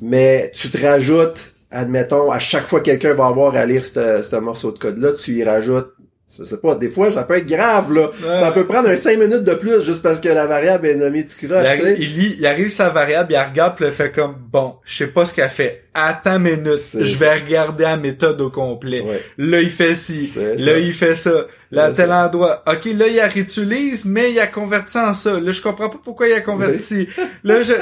[0.00, 4.36] mais tu te rajoutes, admettons, à chaque fois que quelqu'un va avoir à lire ce
[4.36, 5.94] morceau de code-là, tu y rajoutes
[6.36, 8.10] je sais pas, des fois, ça peut être grave, là.
[8.22, 8.40] Ouais.
[8.40, 11.24] Ça peut prendre un 5 minutes de plus juste parce que la variable est nommée
[11.26, 13.86] tout Il croche, tu arrive, il, lit- il arrive sa variable, il la regarde, puis
[13.86, 15.84] il fait comme, bon, je sais pas ce qu'elle fait.
[15.94, 19.00] Attends une minute, je vais regarder la méthode au complet.
[19.00, 19.22] Ouais.
[19.38, 20.30] Là, il fait ci.
[20.36, 20.78] Là, ça.
[20.78, 21.46] il fait ça.
[21.72, 22.62] Là, à tel endroit.
[22.66, 25.40] OK, là, il la réutilise, mais il a converti en ça.
[25.40, 27.08] Là, je comprends pas pourquoi il a converti.
[27.42, 27.72] là, je...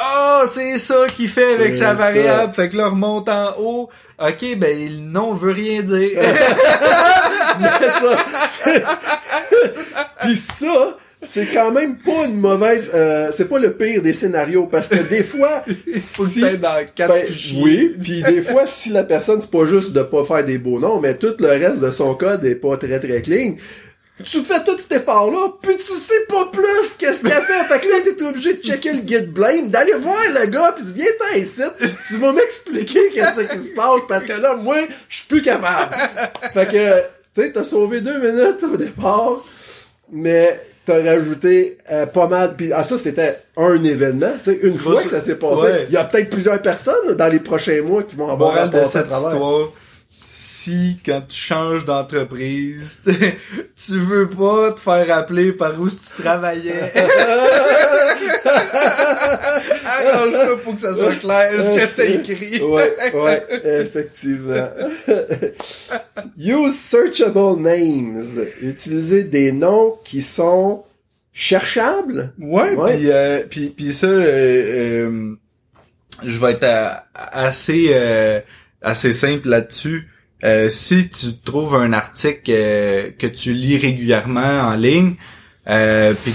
[0.00, 1.94] Oh, c'est ça qu'il fait avec sa ça.
[1.94, 2.52] variable.
[2.54, 3.88] Fait que là, remonte en haut.
[4.20, 6.20] OK, ben, le nom veut rien dire.
[7.88, 8.70] Ça,
[10.22, 12.90] Puis ça, c'est quand même pas une mauvaise...
[12.94, 15.64] euh, c'est pas le pire des scénarios, parce que des fois...
[15.86, 17.60] Il si- dans quatre Ben, fichiers.
[17.62, 20.78] oui, puis des fois, si la personne, c'est pas juste de pas faire des beaux
[20.78, 23.54] noms, mais tout le reste de son code est pas très très clean,
[24.24, 27.64] tu fais tout cet effort-là, puis tu sais pas plus qu'est-ce qu'elle fait.
[27.68, 30.84] Fait que là, t'es obligé de checker le git blame, d'aller voir le gars, puis
[30.94, 31.62] viens t'en ici,
[32.08, 34.76] tu vas m'expliquer qu'est-ce qui se passe, parce que là, moi,
[35.08, 35.94] je suis plus capable.
[36.52, 36.98] Fait que,
[37.34, 39.44] tu sais, t'as sauvé deux minutes au départ,
[40.10, 42.54] mais t'as rajouté euh, pas mal.
[42.56, 44.32] Puis ah ça c'était un événement.
[44.42, 45.86] Tu sais, une fois que ça s'est passé, Ouais.
[45.88, 48.72] il y a peut-être plusieurs personnes dans les prochains mois qui vont avoir à de
[48.72, 49.32] passer à cette travers.
[49.32, 49.68] histoire,
[51.04, 53.00] quand tu changes d'entreprise,
[53.86, 56.92] tu veux pas te faire appeler par où tu travaillais.
[59.84, 62.62] Arrange-toi pour que ça soit clair ce que t'as écrit.
[62.62, 63.46] ouais, ouais,
[63.82, 64.68] effectivement.
[66.38, 68.24] Use searchable names.
[68.62, 70.84] Utiliser des noms qui sont
[71.32, 72.32] cherchables?
[72.38, 72.96] Ouais, Ouais.
[72.96, 75.34] puis euh, puis puis ça euh, euh,
[76.24, 78.40] je vais être à- assez euh,
[78.82, 80.08] assez simple là-dessus.
[80.44, 85.14] Euh, si tu trouves un article euh, que tu lis régulièrement en ligne,
[85.68, 86.32] euh, puis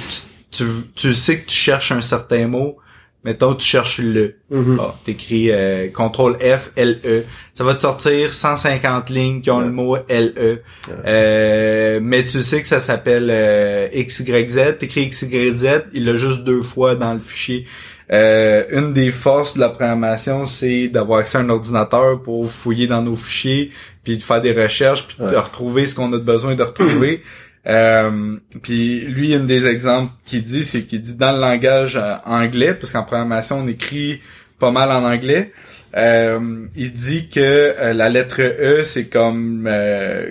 [0.52, 2.78] tu, tu, tu sais que tu cherches un certain mot,
[3.24, 4.78] mettons tu cherches le, Mhm.
[4.82, 7.24] ah, t'écris euh, contrôle F L E,
[7.54, 9.66] ça va te sortir 150 lignes qui ont Ouais.
[9.66, 10.62] le mot L E.
[11.06, 16.62] Euh, mais tu sais que ça s'appelle euh, XYZ, t'écris XYZ, il l'a juste deux
[16.62, 17.66] fois dans le fichier.
[18.12, 22.88] Euh, une des forces de la programmation, c'est d'avoir accès à un ordinateur pour fouiller
[22.88, 23.72] dans nos fichiers,
[24.04, 25.32] puis de faire des recherches, puis Ouais.
[25.32, 27.22] de retrouver ce qu'on a besoin de retrouver.
[27.66, 32.16] Euh, puis lui, une des exemples qu'il dit, c'est qu'il dit dans le langage euh,
[32.26, 34.20] anglais, parce qu'en programmation, on écrit
[34.60, 35.50] pas mal en anglais.
[35.96, 40.30] Euh, il dit que la lettre E, c'est comme euh,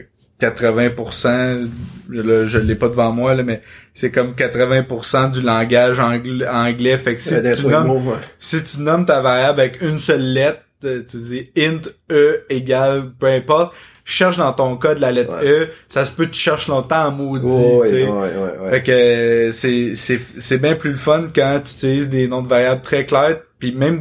[0.50, 1.68] 80%,
[2.10, 3.62] là, je l'ai pas devant moi, là, mais
[3.94, 6.98] c'est comme 80% du langage angl- anglais.
[6.98, 8.16] Fait que si tu, nommes, mots, ouais.
[8.38, 11.80] si tu nommes ta variable avec une seule lettre, euh, tu dis int
[12.10, 13.72] E égale peu importe,
[14.04, 15.48] cherche dans ton code la lettre Ouais.
[15.48, 18.70] E, ça se peut que tu cherches longtemps en maudit, Ouais, ouais, ouais, ouais.
[18.70, 22.48] Fait que c'est c'est c'est bien plus le fun quand tu utilises des noms de
[22.48, 24.00] variables très clairs, puis même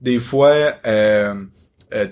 [0.00, 0.52] des fois
[0.84, 1.34] euh,
[1.94, 2.06] euh,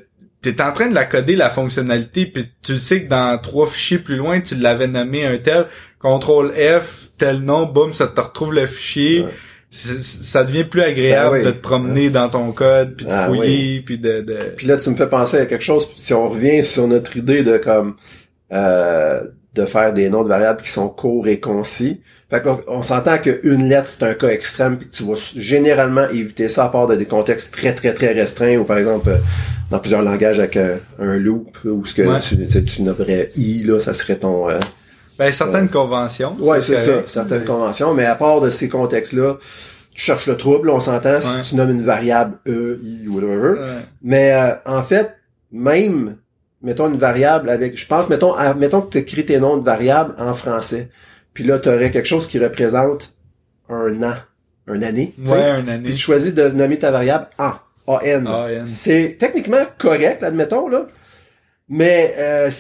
[0.52, 3.98] t'es en train de la coder la fonctionnalité, puis tu sais que dans trois fichiers
[3.98, 5.66] plus loin tu l'avais nommé un tel,
[5.98, 9.22] contrôle F, tel nom, boum, ça te retrouve le fichier.
[9.22, 9.30] Ouais.
[9.70, 11.46] Ça devient plus agréable Ben oui.
[11.46, 14.38] de te promener dans ton code, puis de Ah fouiller, puis de, de...
[14.56, 17.42] Puis là, tu me fais penser à quelque chose, si on revient sur notre idée
[17.42, 17.96] de comme
[18.52, 19.22] euh,
[19.54, 22.02] de faire des noms de variables qui sont courts et concis.
[22.30, 26.08] Fait qu'on on s'entend qu'une lettre, c'est un cas extrême, puis que tu vas généralement
[26.08, 29.16] éviter ça à part de des contextes très, très, très restreints, ou par exemple, euh,
[29.70, 32.18] dans plusieurs langages avec un, un loop, ou ce que Ouais.
[32.20, 34.48] tu, tu, tu nommerais i, là, ça serait ton...
[34.48, 34.58] euh,
[35.18, 36.34] Ben, certaines conventions.
[36.40, 39.36] Ouais, c'est ça, certaines mais- conventions, mais à part de ces contextes-là,
[39.94, 41.20] tu cherches le trouble, on s'entend, Ouais.
[41.22, 43.68] si tu nommes une variable e, i, whatever, Ouais.
[44.02, 45.14] mais euh, en fait,
[45.52, 46.16] même,
[46.62, 49.64] mettons une variable avec, je pense, mettons, à- mettons que tu écris tes noms de
[49.64, 50.88] variables en français,
[51.34, 53.14] puis là, tu aurais quelque chose qui représente
[53.68, 54.14] un an,
[54.68, 55.14] une année.
[55.26, 55.90] Ouais, un puis année.
[55.90, 57.52] tu choisis de nommer ta variable en
[57.86, 58.26] AN.
[58.26, 58.62] AN.
[58.64, 60.86] C'est techniquement correct, admettons, là,
[61.68, 62.50] mais euh,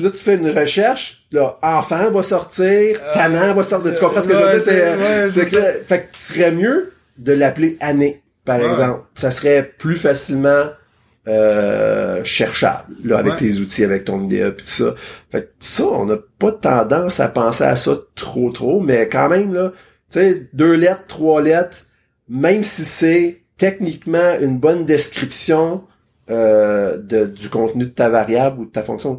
[0.00, 4.28] là, tu fais une recherche, là, enfant va sortir, Euh, va sortir, tu comprends ce
[4.28, 4.62] que je veux dire?
[4.64, 9.04] C'est, ouais, que, fait que tu serait mieux de l'appeler année, par exemple.
[9.14, 10.66] Ça serait plus facilement
[11.26, 13.38] euh, cherchable là avec Ouais.
[13.38, 14.94] tes outils, avec ton IDE puis tout ça.
[15.32, 19.28] Fait que ça, on n'a pas tendance à penser à ça trop trop, mais quand
[19.28, 19.72] même là,
[20.10, 21.78] tu sais, deux lettres, trois lettres,
[22.28, 25.84] même si c'est techniquement une bonne description
[26.30, 29.18] euh, de, du contenu de ta variable ou de ta fonction,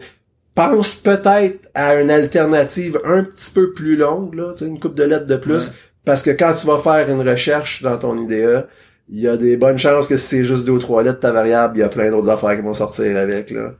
[0.54, 4.96] pense peut-être à une alternative un petit peu plus longue, là, tu sais, une coupe
[4.96, 5.74] de lettres de plus, Ouais.
[6.06, 8.68] parce que quand tu vas faire une recherche dans ton IDE,
[9.10, 11.32] il y a des bonnes chances que si c'est juste deux ou trois lettres ta
[11.32, 13.72] variable, il y a plein d'autres affaires qui vont sortir avec, là.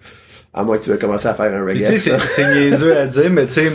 [0.54, 1.90] À moins que tu veuilles commencer à faire un regex.
[1.90, 3.72] tu sais, c'est, niaiseux à dire, mais tu sais,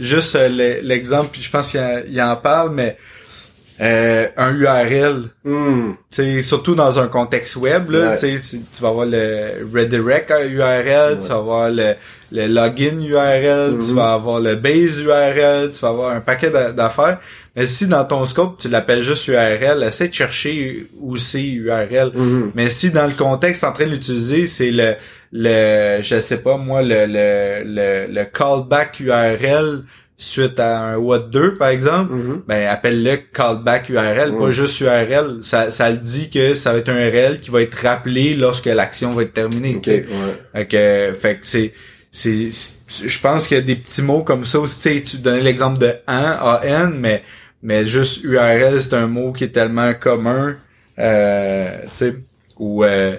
[0.00, 2.96] juste euh, le- l'exemple, puis je pense qu'il en- il en parle, mais
[3.80, 5.22] euh, un URL.
[5.44, 5.92] Hmm.
[6.10, 8.18] Sais, surtout dans un contexte web, là, Ouais.
[8.18, 11.94] tu sais, tu tu vas avoir le redirect URL, tu vas avoir le,
[12.32, 13.96] le login URL, tu Mhm.
[13.96, 17.18] vas avoir le base URL, tu vas avoir un paquet d'a- d'affaires.
[17.56, 22.12] Mais si dans ton scope, tu l'appelles juste URL, essaie de chercher où c'est URL.
[22.54, 24.94] Mais si dans le contexte en train de l'utiliser, c'est le
[25.34, 29.82] le je sais pas moi le le le, le callback URL
[30.16, 32.42] suite à un what 2 par exemple, Mhm.
[32.46, 35.38] ben appelle-le callback URL, pas juste URL.
[35.42, 38.66] Ça ça le dit que ça va être un URL qui va être rappelé lorsque
[38.66, 39.74] l'action va être terminée.
[39.76, 40.06] Ok, tu sais.
[40.06, 40.38] ouais.
[40.52, 41.72] Fait que fait que c'est
[42.12, 42.50] c'est
[43.06, 45.40] je pense qu'il y a des petits mots comme ça aussi, tu sais, tu donnais
[45.40, 47.22] l'exemple de an, AN, mais
[47.62, 50.56] mais juste URL, c'est un mot qui est tellement commun
[50.98, 52.14] euh, tu sais
[52.58, 53.16] ou euh,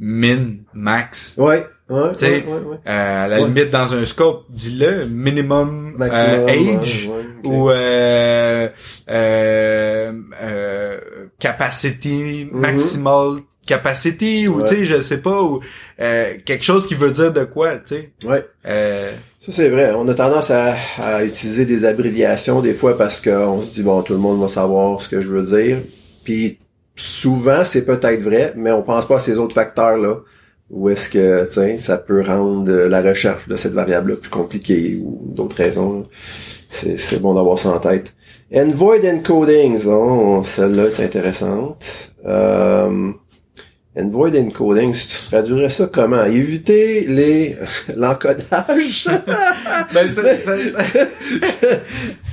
[0.00, 1.34] min, max.
[1.36, 2.76] Ouais, ouais, Tu sais, ouais, ouais, ouais.
[2.86, 7.08] Euh, à la limite dans un scope, dis-le, minimum, Maximum, euh, age
[7.44, 8.68] ou euh,
[9.10, 10.98] euh, euh,
[11.38, 12.60] capacity Mhm.
[12.60, 15.60] maximal capacity ou tu sais je sais pas ou
[16.00, 18.46] euh, quelque chose qui veut dire de quoi tu sais Ouais.
[18.66, 19.92] euh, Ça, c'est vrai.
[19.94, 24.02] On a tendance à, à utiliser des abréviations des fois parce qu'on se dit, bon,
[24.02, 25.78] tout le monde va savoir ce que je veux dire.
[26.24, 26.58] Puis
[26.98, 30.18] souvent, c'est peut-être vrai, mais on pense pas à ces autres facteurs-là.
[30.70, 35.18] Où est-ce que, ça peut rendre euh, la recherche de cette variable-là plus compliquée ou
[35.24, 36.02] d'autres raisons.
[36.68, 38.12] C'est, c'est bon d'avoir ça en tête.
[38.54, 41.84] And void encodings, oh, celle-là est intéressante.
[42.26, 43.12] Euh,
[43.96, 46.24] and void encodings, tu traduirais ça comment?
[46.24, 47.56] Éviter les,
[47.96, 49.08] l'encodage.
[49.94, 50.06] ben,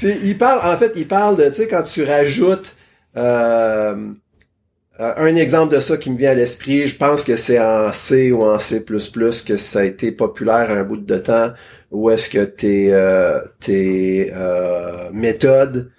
[0.24, 2.76] il parle, en fait, il parle de, tu sais, quand tu rajoutes,
[3.16, 3.96] euh,
[5.00, 7.92] euh, un exemple de ça qui me vient à l'esprit, je pense que c'est en
[7.92, 11.52] C ou en C++ que ça a été populaire un bout de temps,
[11.92, 15.92] où est-ce que tes, euh, tes euh, méthodes,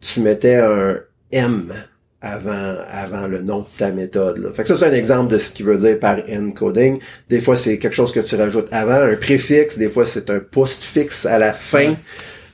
[0.00, 1.00] tu mettais un
[1.32, 1.72] M
[2.20, 4.38] avant, avant le nom de ta méthode.
[4.38, 4.50] Là.
[4.52, 6.98] Fait que ça, c'est un exemple de ce qu'il veut dire par encoding.
[7.28, 10.40] Des fois, c'est quelque chose que tu rajoutes avant, un préfixe, des fois, c'est un
[10.40, 11.94] postfixe à la fin.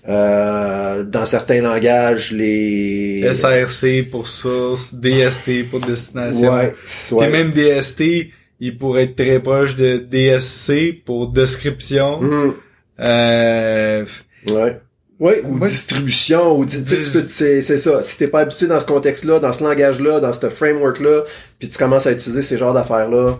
[0.06, 3.22] Euh, dans certains langages, les...
[3.32, 7.30] SRC pour source DST pour destination Ouais, Puis ouais.
[7.30, 8.28] même DST
[8.60, 12.52] il pourrait être très proche de DSC pour description Hmm,
[13.00, 14.04] euh,
[14.48, 14.80] ouais.
[15.20, 16.84] Ouais, ou Moi, distribution, ou di-
[17.26, 18.02] c'est ça.
[18.02, 21.22] Si t'es pas habitué dans ce contexte-là, dans ce langage-là, dans ce framework-là,
[21.58, 23.38] puis tu commences à utiliser ces genres d'affaires-là,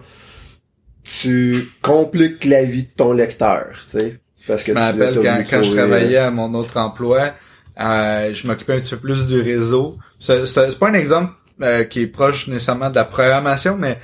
[1.02, 4.16] tu compliques la vie de ton lecteur, tu sais.
[4.46, 7.30] Parce que Je me rappelle quand, quand je travaillais à mon autre emploi,
[7.80, 9.98] euh, je m'occupais un petit peu plus du réseau.
[10.20, 11.32] C'est pas un exemple
[11.62, 13.98] euh, qui est proche nécessairement de la programmation, mais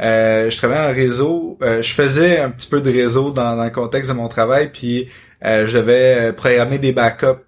[0.00, 1.58] euh, je travaillais en réseau.
[1.62, 4.70] euh, je faisais un petit peu de réseau dans, dans le contexte de mon travail,
[4.72, 5.08] puis
[5.44, 7.40] euh, je devais euh, programmer des backups.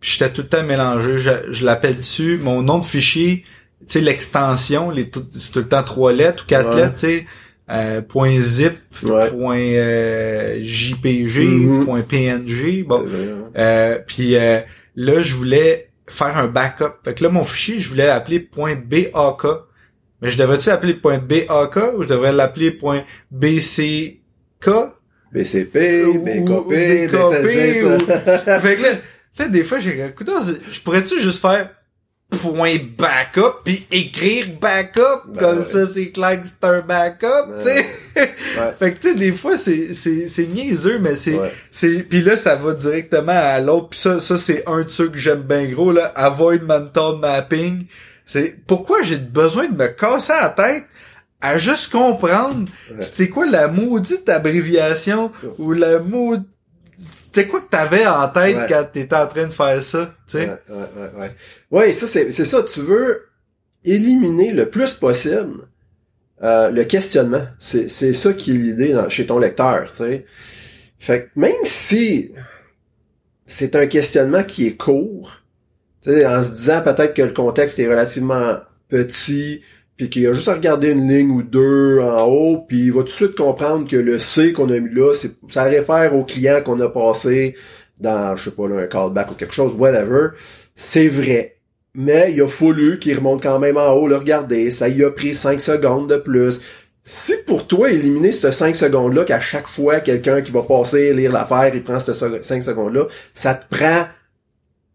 [0.00, 1.18] Puis j'étais tout le temps mélangé.
[1.18, 2.38] Je, je l'appelle dessus.
[2.42, 3.44] Mon nom de fichier,
[3.88, 6.82] tu sais, l'extension, c'est tout le temps trois lettres ou quatre Ouais.
[6.82, 7.26] lettres, tu sais.
[7.70, 9.30] Euh, point zip, Ouais.
[9.30, 11.84] point euh, JPG, Mhm.
[11.86, 12.84] point PNG.
[12.86, 13.50] Bon, hein.
[13.56, 14.60] euh, puis euh,
[14.96, 16.96] là, je voulais faire un backup.
[17.04, 19.44] Fait que là, mon fichier, je voulais l'appeler .bak.
[20.20, 22.70] Mais je devrais-tu l'appeler .bak ou je devrais l'appeler
[23.30, 24.20] .bck?
[25.32, 26.70] BCP, Ou- BKP, ou
[28.60, 28.88] fait que là,
[29.38, 30.30] là, des fois, j'ai écoute,
[30.70, 31.70] je pourrais-tu juste faire
[32.34, 35.64] point backup puis écrire backup Ben comme ouais.
[35.64, 37.86] ça c'est clair que c'est un backup Ben tu sais.
[38.16, 38.74] Ouais.
[38.78, 41.52] fait que tu sais des fois c'est c'est c'est niaiseux mais c'est Ouais.
[41.70, 45.08] c'est puis là ça va directement à l'autre puis ça ça c'est un de ceux
[45.08, 47.86] que j'aime bien gros là avoid mental mapping.
[48.26, 50.84] C'est pourquoi j'ai besoin de me casser la tête
[51.42, 52.66] à juste comprendre
[53.00, 56.48] c'était quoi la maudite abréviation ou la maudite
[57.26, 60.46] c'était quoi que t'avais en tête quand t'étais en train de faire ça tu sais?
[60.48, 61.34] Ouais, ouais, ouais,
[61.74, 62.62] Ouais, ça, c'est, ça.
[62.62, 63.24] Tu veux
[63.84, 65.66] éliminer le plus possible
[66.40, 67.44] euh, le questionnement.
[67.58, 70.24] C'est, ça qui est l'idée chez ton lecteur, tu sais.
[71.00, 72.30] Fait que même si
[73.44, 75.40] c'est un questionnement qui est court,
[76.06, 78.58] en se disant peut-être que le contexte est relativement
[78.88, 79.62] petit,
[79.96, 83.00] puis qu'il a juste à regarder une ligne ou deux en haut, puis il va
[83.00, 85.12] tout de suite comprendre que le C qu'on a mis là,
[85.50, 87.56] ça réfère au client qu'on a passé
[87.98, 90.28] dans, je sais pas, là, un callback ou quelque chose, whatever.
[90.76, 91.53] C'est vrai.
[91.94, 94.70] Mais il a fallu qu'il remonte quand même en haut, le regarder.
[94.70, 96.60] Ça y a pris 5 secondes de plus.
[97.04, 101.30] Si pour toi, éliminer ce 5 secondes-là, qu'à chaque fois, quelqu'un qui va passer, lire
[101.32, 104.06] l'affaire, il prend ce 5 secondes-là, ça te prend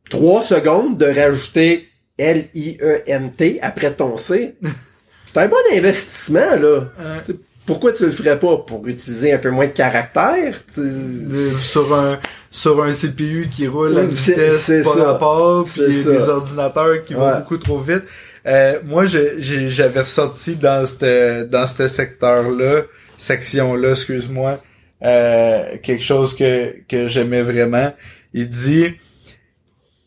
[0.09, 1.87] 3 secondes de rajouter
[2.17, 4.55] L-I-E-N-T après ton C.
[5.33, 6.85] C'est un bon investissement, là.
[6.99, 7.19] Euh,
[7.67, 8.57] Pourquoi tu le ferais pas?
[8.57, 10.59] Pour utiliser un peu moins de caractères?
[10.73, 12.17] Tu- Euh, sur un
[12.51, 17.37] sur un CPU qui roule à une vitesse pas rapport, puis des ordinateurs qui vont
[17.37, 18.03] beaucoup trop vite.
[18.45, 22.83] Euh, moi, j'avais ressorti dans ce dans ce secteur-là,
[23.17, 24.59] section-là, excuse-moi,
[25.03, 27.93] euh, quelque chose que, que j'aimais vraiment.
[28.33, 28.95] Il dit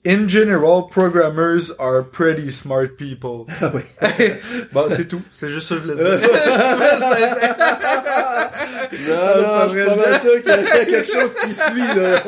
[0.04, 3.46] In general, programmers are pretty smart people.
[3.60, 3.82] Ah oui.
[4.72, 5.22] bon, c'est tout.
[5.30, 6.28] C'est juste ça que je voulais dire.
[9.08, 11.94] Non, Ah, non, je suis pas mal sûr qu'il y a quelque chose qui suit,
[11.96, 12.22] là.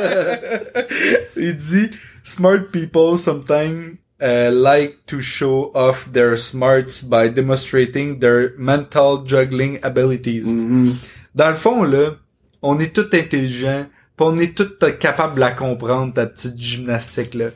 [1.36, 1.90] Il dit
[2.22, 9.78] Smart people sometimes uh, like to show off their smarts by demonstrating their mental juggling
[9.82, 10.46] abilities.
[10.46, 10.94] Mhm.
[11.34, 12.16] Dans le fond, là,
[12.62, 14.68] on est tout intelligent, pis on est tout
[15.00, 17.46] capable de la comprendre, ta petite gymnastique, là.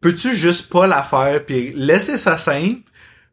[0.00, 2.80] Peux-tu juste pas la faire puis laisser ça simple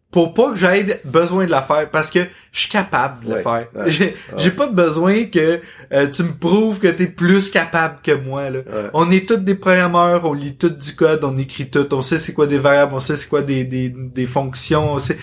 [0.09, 2.19] pour pas que j'aie besoin de la faire parce que
[2.51, 3.67] je suis capable de le Ouais, faire.
[3.75, 5.59] ouais, J'ai pas besoin que
[5.93, 8.59] euh, tu me prouves que t'es plus capable que moi, là.
[8.93, 12.19] On est tous des programmeurs, on lit tout du code, on écrit tout, on sait
[12.19, 15.17] c'est quoi des variables, on sait c'est quoi des, des, des fonctions, on sait...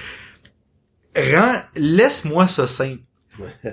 [1.17, 3.01] Rends, laisse-moi ça simple.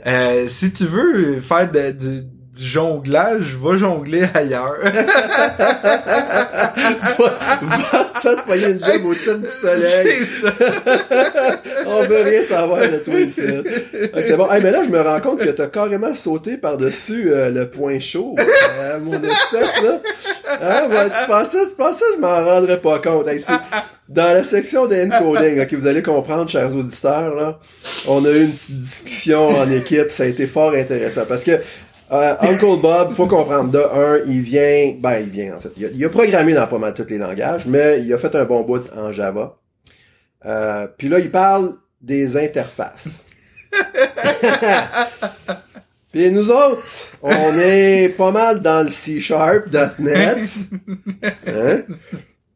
[0.05, 2.21] Euh, si tu veux faire de- du,
[2.55, 4.75] du jonglage, va jongler ailleurs.
[7.17, 10.07] Va va te une job au-dessus du soleil.
[10.09, 10.53] c'est ça.
[11.85, 13.41] On veut rien savoir de toi ici.
[14.13, 14.49] Ah, c'est bon.
[14.49, 17.99] Hey, mais là, je me rends compte que t'as carrément sauté par-dessus euh, le point
[17.99, 18.35] chaud.
[18.39, 20.01] Euh, mon espèce, là.
[20.61, 23.27] Hein, ouais, tu pensais, tu pensais, je m'en rendrais pas compte.
[23.27, 23.43] Hey,
[24.07, 27.59] dans la section de encoding, ok, vous allez comprendre, chers auditeurs, là,
[28.07, 30.09] on a eu une petite discussion en équipe.
[30.09, 31.59] Ça a été fort intéressant parce que
[32.11, 35.71] euh, Uncle Bob, faut comprendre, de un, il vient, ben, il vient, en fait.
[35.77, 38.61] Il a, programmé dans pas mal tous les langages, mais il a fait un bon
[38.61, 39.57] bout en Java.
[40.45, 43.25] Euh, puis là, il parle des interfaces.
[46.11, 50.49] Puis nous autres, on est pas mal dans le C-Sharp.net.
[51.45, 51.81] Hein?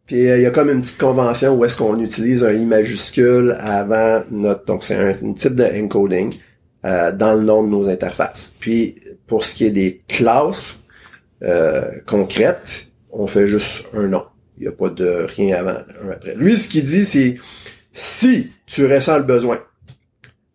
[0.05, 2.63] Puis euh, il y a comme une petite convention où est-ce qu'on utilise un I
[2.63, 4.63] majuscule avant notre...
[4.63, 6.33] Donc c'est un, un type de encoding
[6.85, 8.53] euh, dans le nom de nos interfaces.
[8.61, 8.95] Puis
[9.29, 10.83] pour ce qui est des classes
[11.43, 14.25] euh, concrètes, on fait juste un nom.
[14.57, 16.35] Il n'y a pas de rien avant, un après.
[16.35, 17.37] Lui, ce qu'il dit, c'est
[17.93, 19.59] si tu ressens le besoin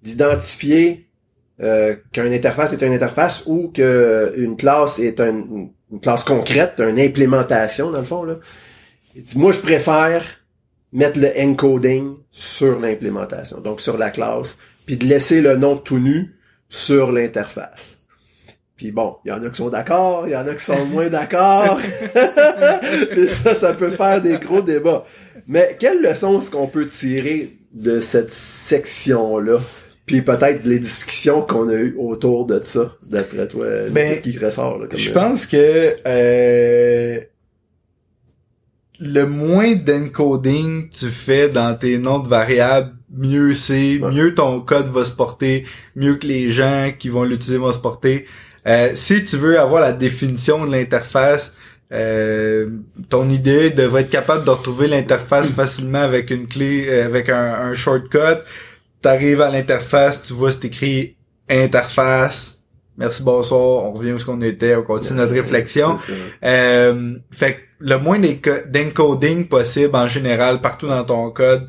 [0.03, 1.09] d'identifier
[1.63, 5.45] euh, qu'une interface est une interface ou qu'une classe est un-
[5.93, 8.37] une classe concrète, une implémentation dans le fond, là.
[9.15, 10.25] Il dit, moi, je préfère
[10.93, 15.99] mettre le encoding sur l'implémentation, donc sur la classe, puis de laisser le nom tout
[16.01, 16.35] nu
[16.69, 18.01] sur l'interface.
[18.77, 20.85] Puis bon, il y en a qui sont d'accord, il y en a qui sont
[20.87, 21.79] moins d'accord.
[23.17, 25.05] Et ça, ça peut faire des gros débats.
[25.47, 29.59] Mais quelle leçon est-ce qu'on peut tirer de cette section-là?
[30.07, 34.39] Puis peut-être les discussions qu'on a eues autour de ça, d'après toi, Ben, qu'est-ce qui
[34.39, 34.79] ressort?
[34.79, 37.21] Là, comme Je pense que euh,
[39.01, 44.11] le moins d'encoding tu fais dans tes noms de variables, mieux c'est, Ouais.
[44.13, 45.65] mieux ton code va se porter,
[45.97, 48.27] mieux que les gens qui vont l'utiliser vont se porter.
[48.67, 51.55] Euh, si tu veux avoir la définition de l'interface,
[51.93, 52.71] euh,
[53.11, 57.45] ton idée devrait être capable de retrouver l'interface facilement avec une clé, euh, avec un,
[57.55, 58.41] un shortcut.
[59.03, 61.17] T'arrives à l'interface, tu vois c'est écrit
[61.49, 62.63] interface.
[62.97, 63.85] Merci, bonsoir.
[63.85, 64.77] On revient où ce qu'on était.
[64.77, 65.99] On continue notre réflexion.
[66.45, 71.69] Euh, fait que le moins d'enco- d'encoding possible en général partout dans ton code,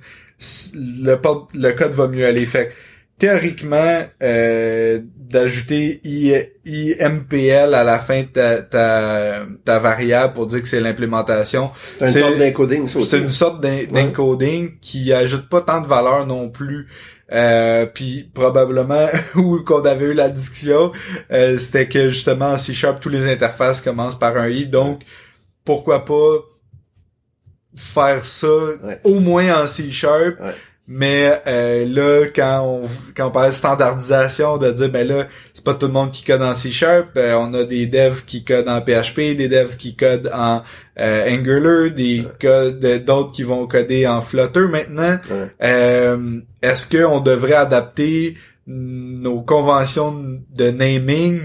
[0.75, 1.17] le,
[1.55, 2.45] le code va mieux aller.
[2.45, 2.73] Fait que
[3.17, 6.33] théoriquement, euh, d'ajouter I-
[6.65, 12.05] IMPL à la fin de ta, ta, ta variable pour dire que c'est l'implémentation, C'est
[12.05, 13.09] une sorte d'encoding, ça aussi.
[13.09, 16.87] c'est une sorte d'en- d'encoding qui ajoute pas tant de valeur non plus.
[17.31, 20.91] Euh, puis probablement où qu'on avait eu la discussion,
[21.31, 25.01] euh, c'était que justement en C Sharp tous les interfaces commencent par un i, donc
[25.63, 26.37] pourquoi pas
[27.75, 28.47] faire ça
[28.83, 28.99] Ouais.
[29.03, 30.39] au moins en C Sharp.
[30.39, 30.53] Ouais.
[30.87, 35.63] Mais euh, là, quand on quand on parle de standardisation, de dire ben là, c'est
[35.63, 38.43] pas tout le monde qui code en C Sharp, euh, on a des devs qui
[38.43, 40.61] codent en PHP, des devs qui codent en
[40.99, 45.17] euh, Angular, des codes d'autres qui vont coder en Flutter maintenant.
[45.31, 45.47] Ouais.
[45.63, 48.35] Euh, Est-ce qu'on devrait adapter
[48.67, 51.39] nos conventions de naming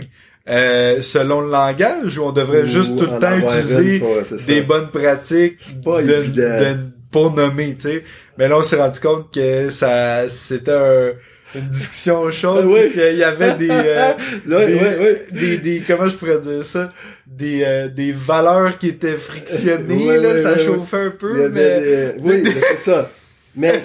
[0.48, 4.16] euh, selon le langage ou on devrait juste tout le temps utiliser pour-
[4.46, 5.58] des bonnes pratiques
[6.02, 6.76] de-
[7.10, 8.04] pour nommer, tu sais.
[8.38, 11.12] Mais là, on s'est rendu compte que ça, c'était un-
[11.54, 12.92] une discussion chaude, Ah oui.
[12.92, 14.12] qu'il y avait des, euh,
[15.32, 16.90] des, des, des- comment je pourrais dire ça,
[17.26, 22.12] des, euh, des valeurs qui étaient frictionnées, là, ça chauffait un Il peu, mais des-
[22.22, 23.10] Oui, c'est ça.
[23.56, 23.80] Mais,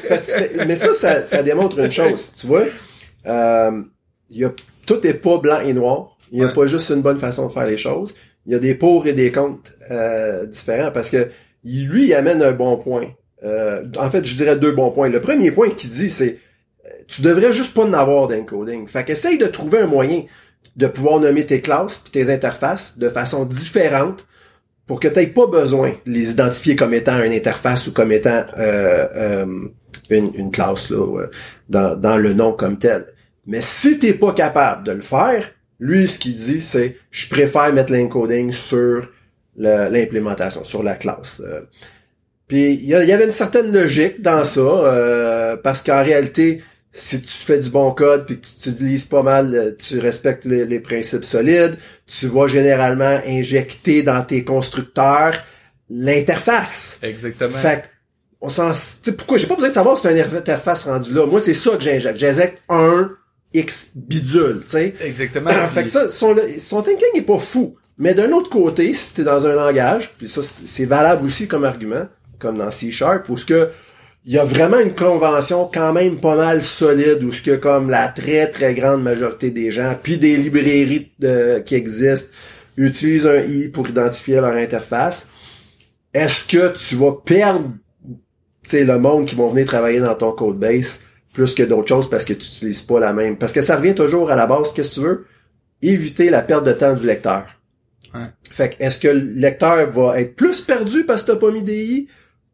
[0.67, 2.65] mais ça, ça, ça démontre une chose, tu vois.
[3.25, 3.71] Euh,
[4.29, 4.51] il y a,
[4.85, 6.15] tout est pas blanc et noir.
[6.31, 6.53] Il y a Ouais.
[6.53, 8.13] pas juste une bonne façon de faire les choses.
[8.45, 11.29] il y a des pour et des contre euh, différents parce que
[11.65, 13.07] lui, il amène un bon point.
[13.43, 15.09] Euh, en fait, je dirais deux bons points.
[15.09, 16.39] Le premier point qu'il dit, c'est
[17.07, 18.87] tu devrais juste pas en avoir d'encoding.
[18.87, 20.23] Fait qu'essaye de trouver un moyen
[20.75, 24.25] de pouvoir nommer tes classes et tes interfaces de façon différente
[24.87, 28.11] pour que tu n'aies pas besoin de les identifier comme étant une interface ou comme
[28.11, 29.45] étant euh, euh,
[30.09, 31.27] une, une, classe là,
[31.69, 33.07] dans, dans le nom comme tel.
[33.47, 35.49] Mais si t'es pas capable de le faire,
[35.79, 39.07] lui, ce qu'il dit, c'est je préfère mettre l'encoding sur
[39.57, 41.41] l'implémentation, sur la classe.
[41.45, 41.61] Euh.
[42.47, 47.27] Puis il y, avait une certaine logique dans ça, euh, parce qu'en réalité, si tu
[47.27, 51.25] fais du bon code puis que tu utilises pas mal, euh, tu respectes les, principes
[51.25, 55.33] solides, tu vas généralement injecter dans tes constructeurs
[55.89, 56.99] l'interface.
[57.01, 57.57] Exactement.
[57.57, 57.85] Fait
[58.41, 58.73] on s'en,
[59.17, 61.25] pourquoi j'ai pas besoin de savoir si c'est une interface rendue là.
[61.25, 62.17] Moi, c'est ça que j'injecte.
[62.17, 63.11] J'injecte un
[63.53, 64.93] X bidule, tu sais.
[65.01, 65.49] Exactement.
[65.73, 67.75] fait que ça, son, son thinking est pas fou.
[67.97, 71.63] Mais d'un autre côté, si t'es dans un langage, puis ça, c'est valable aussi comme
[71.63, 72.07] argument,
[72.39, 73.69] comme dans C Sharp, où ce que
[74.27, 77.91] il y a vraiment une convention quand même pas mal solide où ce que comme
[77.91, 81.11] la très très grande majorité des gens, puis des librairies
[81.65, 82.31] qui existent,
[82.75, 85.29] utilisent un i pour identifier leur interface.
[86.11, 87.71] Est-ce que tu vas perdre
[88.73, 92.25] le monde qui vont venir travailler dans ton code base plus que d'autres choses parce
[92.25, 93.37] que tu n'utilises pas la même?
[93.37, 95.25] Parce que ça revient toujours à la base, qu'est-ce que tu veux?
[95.83, 97.45] Éviter la perte de temps du lecteur.
[98.15, 98.27] Ouais.
[98.49, 101.63] Fait que est-ce que le lecteur va être plus perdu parce que t'as pas mis
[101.63, 102.07] des i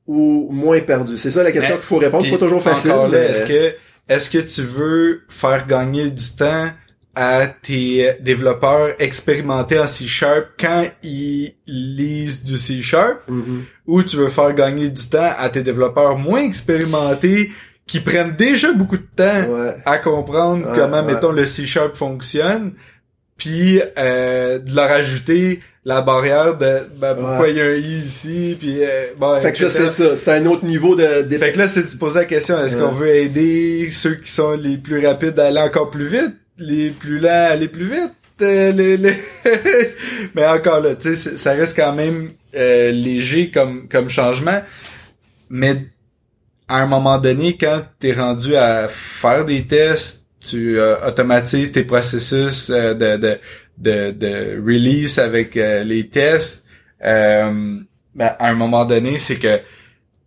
[0.08, 1.18] ou moins perdu?
[1.18, 2.24] C'est ça la question qu'il faut répondre.
[2.24, 2.92] C'est pas toujours facile.
[3.14, 3.76] Est-ce que
[4.10, 6.70] est-ce que tu veux faire gagner du temps
[7.14, 13.30] à tes développeurs expérimentés en C Sharp quand ils lisent du C Sharp?
[13.30, 13.62] Mm-hmm.
[13.88, 17.52] ou tu veux faire gagner du temps à tes développeurs moins expérimentés
[17.92, 22.74] qui prennent déjà beaucoup de temps à comprendre comment, mettons, le C-Sharp fonctionne,
[23.42, 28.04] puis euh, de leur ajouter la barrière de ben, pourquoi il y a un i
[28.06, 30.16] ici puis euh, bon fait que ça c'est ça.
[30.16, 31.38] C'est un autre niveau de, de...
[31.40, 34.32] fait que là c'est de se poser la question est-ce qu'on veut aider ceux qui
[34.32, 37.88] sont les plus rapides à aller encore plus vite les plus lents à aller plus
[37.88, 38.14] vite
[38.44, 39.16] euh, les, les...
[40.36, 44.62] mais encore là tu sais ça reste quand même euh, léger comme comme changement.
[45.50, 45.86] Mais
[46.68, 51.72] à un moment donné, quand tu es rendu à faire des tests, tu euh, automatises
[51.72, 53.40] tes processus euh, de, de,
[53.78, 56.66] de, de, release avec euh, les tests,
[57.02, 57.86] ben,
[58.18, 59.62] à un moment donné, c'est que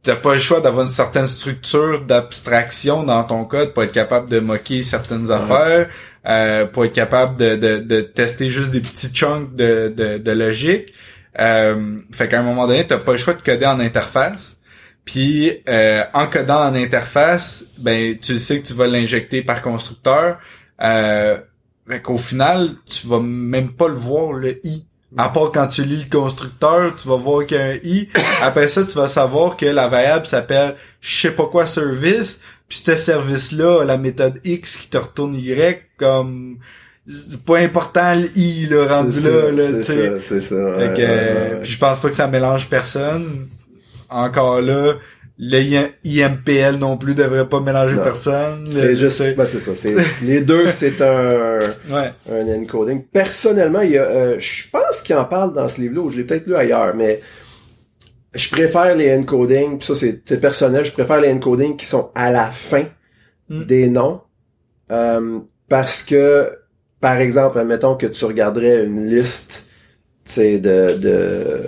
[0.02, 4.28] t'as pas le choix d'avoir une certaine structure d'abstraction dans ton code pour être capable
[4.28, 5.88] de moquer certaines affaires,
[6.72, 10.94] pour être capable de, de, de, tester juste des petits chunks de, de, de logique.
[11.36, 14.53] fait qu'à un moment donné, t'as pas le choix de coder en interface.
[15.04, 20.38] Puis euh, en codant en interface, ben tu sais que tu vas l'injecter par constructeur.
[20.80, 21.38] Euh,
[21.88, 24.84] fait qu'au final, tu vas même pas le voir le i.
[25.16, 28.08] À part quand tu lis le constructeur, tu vas voir qu'il y a un i.
[28.42, 32.40] Après ça, tu vas savoir que la variable s'appelle je sais pas quoi service.
[32.66, 35.54] Puis ce service-là la méthode x qui te retourne y
[35.98, 36.58] comme
[37.06, 40.20] c'est pas important le i le rendu là, là tu sais.
[40.20, 40.54] C'est ça.
[40.54, 43.48] Euh, puis je pense pas que ça mélange personne
[44.10, 44.94] encore là,
[45.38, 48.68] le IMPL non plus devrait pas mélanger personne.
[48.70, 49.72] C'est juste, ben c'est ça.
[50.22, 51.58] les deux, c'est un,
[51.90, 53.02] un encoding.
[53.04, 56.18] Personnellement, il y a, euh, je pense qu'il en parle dans ce livre-là, ou je
[56.18, 57.20] l'ai peut-être lu ailleurs, mais
[58.34, 62.50] je préfère les encodings, ça c'est personnel, je préfère les encodings qui sont à la
[62.50, 62.84] fin
[63.48, 63.64] hmm.
[63.64, 64.20] des noms,
[64.92, 66.48] euh, parce que,
[67.00, 69.66] par exemple, admettons que tu regarderais une liste,
[70.24, 71.66] tu de, de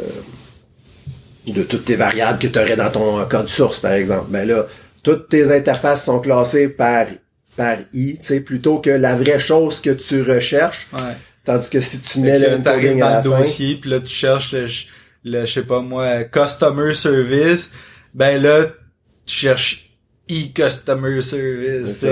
[1.52, 4.26] de toutes tes variables que tu aurais dans ton code source, par exemple.
[4.30, 4.66] Ben là,
[5.02, 7.06] toutes tes interfaces sont classées par
[7.56, 10.88] par i, tu sais, plutôt que la vraie chose que tu recherches.
[11.44, 14.66] Tandis que si tu mets le dans le dossier, puis là tu cherches le,
[15.24, 17.70] le je sais pas moi, customer service,
[18.14, 18.64] ben là
[19.24, 19.90] tu cherches
[20.28, 22.04] e-customer service,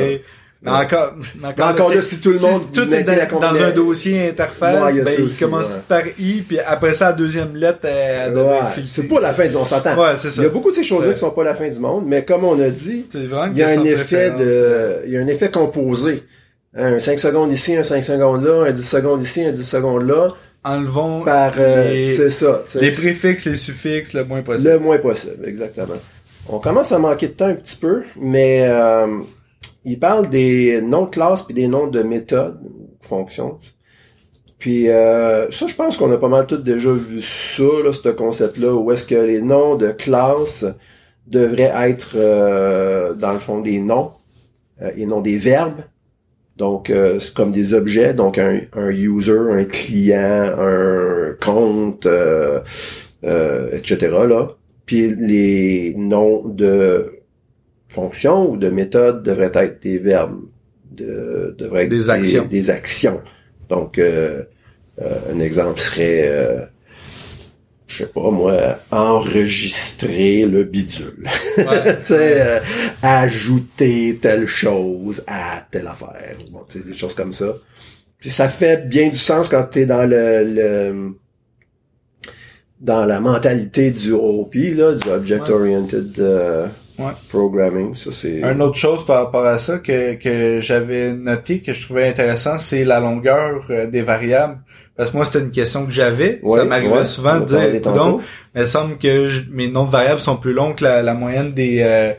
[0.65, 1.15] mais encore,
[1.63, 5.37] encore, là, si tout le monde si tout est dans, un dossier interface, ben, il
[5.37, 9.47] commence par I, puis après ça, la deuxième lettre, elle, elle C'est pas la fin
[9.47, 9.95] du monde, on s'entend.
[9.95, 10.41] Ouais, c'est ça.
[10.41, 12.25] Il y a beaucoup de ces choses-là qui sont pas la fin du monde, mais
[12.25, 15.51] comme on a dit, il y a un effet de, il y a un effet
[15.51, 16.23] composé.
[16.77, 20.03] Un 5 secondes ici, un 5 secondes là, un 10 secondes ici, un 10 secondes
[20.09, 20.29] là.
[20.65, 22.63] Enlevons par, euh, c'est ça.
[22.81, 24.71] Les préfixes, les suffixes, le moins possible.
[24.71, 25.95] Le moins possible, exactement.
[26.49, 29.07] On commence à manquer de temps un petit peu, mais euh,
[29.85, 32.61] il parle des noms de classe puis des noms de méthodes,
[33.01, 33.59] fonctions.
[34.59, 38.09] Puis euh, ça, je pense qu'on a pas mal tout déjà vu ça, là, ce
[38.09, 40.65] concept-là, où est-ce que les noms de classe
[41.27, 44.13] devraient être, euh, dans le fond, des noms,
[44.81, 45.83] euh, et non des verbes.
[46.57, 52.61] Donc, euh, c'est comme des objets, donc un, un user, un client, un compte, euh,
[53.25, 53.99] euh, etc.
[54.29, 54.51] Là.
[54.87, 57.14] Puis les noms de
[57.95, 60.41] fonctions ou de méthodes devraient être des verbes,
[60.91, 62.45] de, devraient être Des actions.
[62.47, 63.21] des actions.
[63.69, 64.43] Donc, euh,
[65.01, 66.61] euh, un exemple serait, euh,
[67.87, 71.29] je sais pas moi, enregistrer le bidule.
[71.59, 71.97] Ouais.
[72.01, 72.61] tu sais, euh,
[73.03, 76.37] ajouter telle chose à telle affaire.
[76.51, 77.55] Bon, tu sais, des choses comme ça.
[78.19, 81.15] Puis ça fait bien du sens quand t'es dans le, le
[82.81, 86.67] dans la mentalité du OOP, là, du Object Oriented euh,
[86.99, 87.13] Ouais.
[87.29, 87.95] Programming.
[87.97, 88.41] Ça, c'est...
[88.41, 92.57] Une autre chose par rapport à ça que, que j'avais noté, que je trouvais intéressant,
[92.59, 94.59] c'est la longueur euh, des variables.
[94.97, 96.39] Parce que moi, c'était une question que j'avais.
[96.45, 98.23] Ouais, ça m'arrivait ouais, souvent de dire, donc,
[98.55, 101.15] il me semble que je- mes noms de variables sont plus longs que la, la
[101.15, 102.13] moyenne des euh,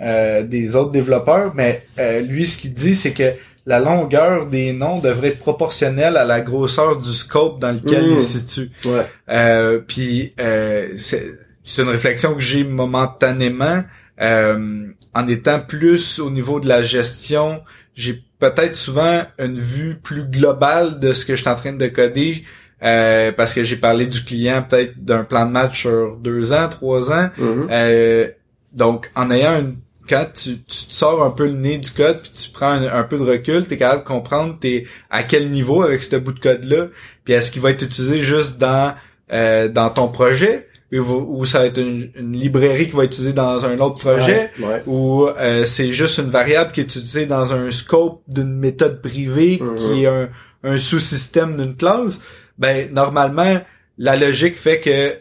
[0.00, 1.52] euh, des autres développeurs.
[1.56, 3.32] Mais euh, lui, ce qu'il dit, c'est que
[3.66, 8.14] la longueur des noms devrait être proportionnelle à la grosseur du scope dans lequel Mm.
[8.16, 8.70] il se situe.
[8.84, 9.06] Ouais.
[9.28, 11.26] Euh, puis euh, c'est
[11.66, 13.82] c'est une réflexion que j'ai momentanément
[14.20, 17.62] euh, en étant plus au niveau de la gestion.
[17.94, 21.86] J'ai peut-être souvent une vue plus globale de ce que je suis en train de
[21.86, 22.44] coder
[22.82, 26.68] euh, parce que j'ai parlé du client peut-être d'un plan de match sur deux ans,
[26.68, 27.30] trois ans.
[27.38, 27.68] Mhm.
[27.70, 28.28] Euh,
[28.72, 29.76] donc, en ayant une
[30.08, 32.86] quand tu, tu te sors un peu le nez du code puis tu prends un,
[32.86, 36.16] un peu de recul, tu es capable de comprendre t'es à quel niveau avec ce
[36.16, 36.88] bout de code-là,
[37.24, 38.94] puis est-ce qu'il va être utilisé juste dans
[39.32, 40.68] euh, dans ton projet
[41.00, 44.50] ou, ça va être une, une librairie qui va être utilisée dans un autre projet
[44.58, 44.82] Ouais, ouais.
[44.86, 49.58] ou euh, c'est juste une variable qui est utilisée dans un scope d'une méthode privée
[49.60, 49.76] Mhm.
[49.76, 50.28] qui est un,
[50.62, 52.18] un sous-système d'une classe,
[52.58, 53.60] ben normalement
[53.98, 55.14] la logique fait que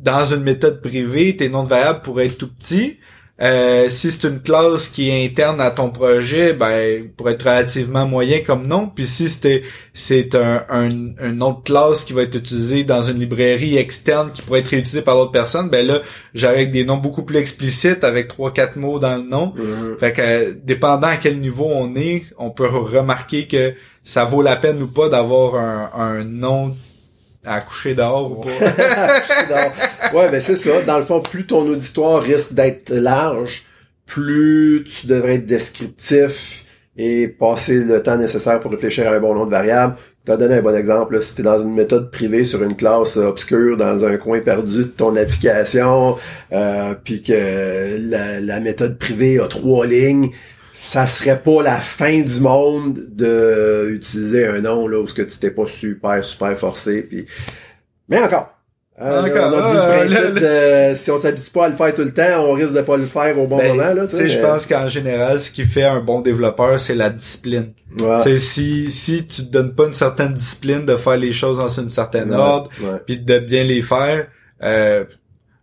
[0.00, 2.98] dans une méthode privée, tes noms de variables pourraient être tout petits.
[3.40, 8.04] Euh, si c'est une classe qui est interne à ton projet, ben pourrait être relativement
[8.04, 8.90] moyen comme nom.
[8.92, 9.62] Puis si c'était
[9.92, 10.88] c'est un, un,
[11.20, 14.68] un nom de classe qui va être utilisé dans une librairie externe qui pourrait être
[14.68, 16.00] réutilisé par d'autres personnes, ben là
[16.34, 19.52] j'aurais avec des noms beaucoup plus explicites avec trois quatre mots dans le nom.
[19.56, 19.98] Mhm.
[20.00, 23.72] Fait que euh, dépendant à quel niveau on est, on peut remarquer que
[24.02, 26.74] ça vaut la peine ou pas d'avoir un, un nom
[27.48, 28.50] à coucher dehors ou pas.
[29.50, 30.18] Non.
[30.18, 30.82] ouais, ben c'est ça.
[30.82, 33.64] Dans le fond, plus ton auditoire risque d'être large,
[34.06, 36.64] plus tu devrais être descriptif
[36.96, 39.96] et passer le temps nécessaire pour réfléchir à un bon nom de variable.
[40.26, 41.22] Tu as donné un bon exemple.
[41.22, 44.84] Si tu es dans une méthode privée sur une classe obscure dans un coin perdu
[44.84, 46.16] de ton application,
[46.52, 50.30] euh, puis que la méthode privée a trois lignes,
[50.80, 55.22] ça serait pas la fin du monde de utiliser un nom là où ce que
[55.22, 57.26] tu t'es pas super super forcé puis
[58.08, 58.54] mais encore
[59.00, 61.68] euh, Encore, on a dit ah, le principe le- de si on s'habitue pas à
[61.68, 63.92] le faire tout le temps on risque de pas le faire au bon Ben, moment
[63.94, 67.10] là tu sais, je pense qu'en général, ce qui fait un bon développeur, c'est la
[67.10, 67.72] discipline.
[68.00, 68.18] Ouais.
[68.18, 71.58] Tu sais, si, si tu te donnes pas une certaine discipline de faire les choses
[71.58, 72.70] dans une certaine Ouais, ordre,
[73.06, 74.26] puis de bien les faire,
[74.64, 75.04] euh,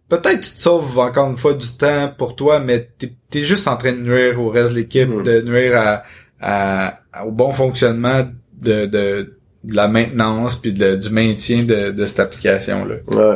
[0.09, 3.67] peut-être tu te sauves encore une fois du temps pour toi, mais t'es es juste
[3.67, 5.23] en train de nuire au reste de l'équipe, Mhm.
[5.23, 6.03] de nuire à,
[6.41, 8.25] à- au bon fonctionnement
[8.61, 12.95] de, de, de la maintenance puis de- du maintien de, de cette application-là.
[13.11, 13.35] Ouais.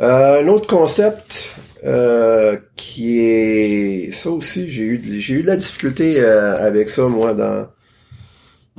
[0.00, 1.48] Euh, un autre concept
[1.84, 6.88] euh, qui est ça aussi j'ai eu de- j'ai eu de la difficulté euh, avec
[6.90, 7.66] ça moi dans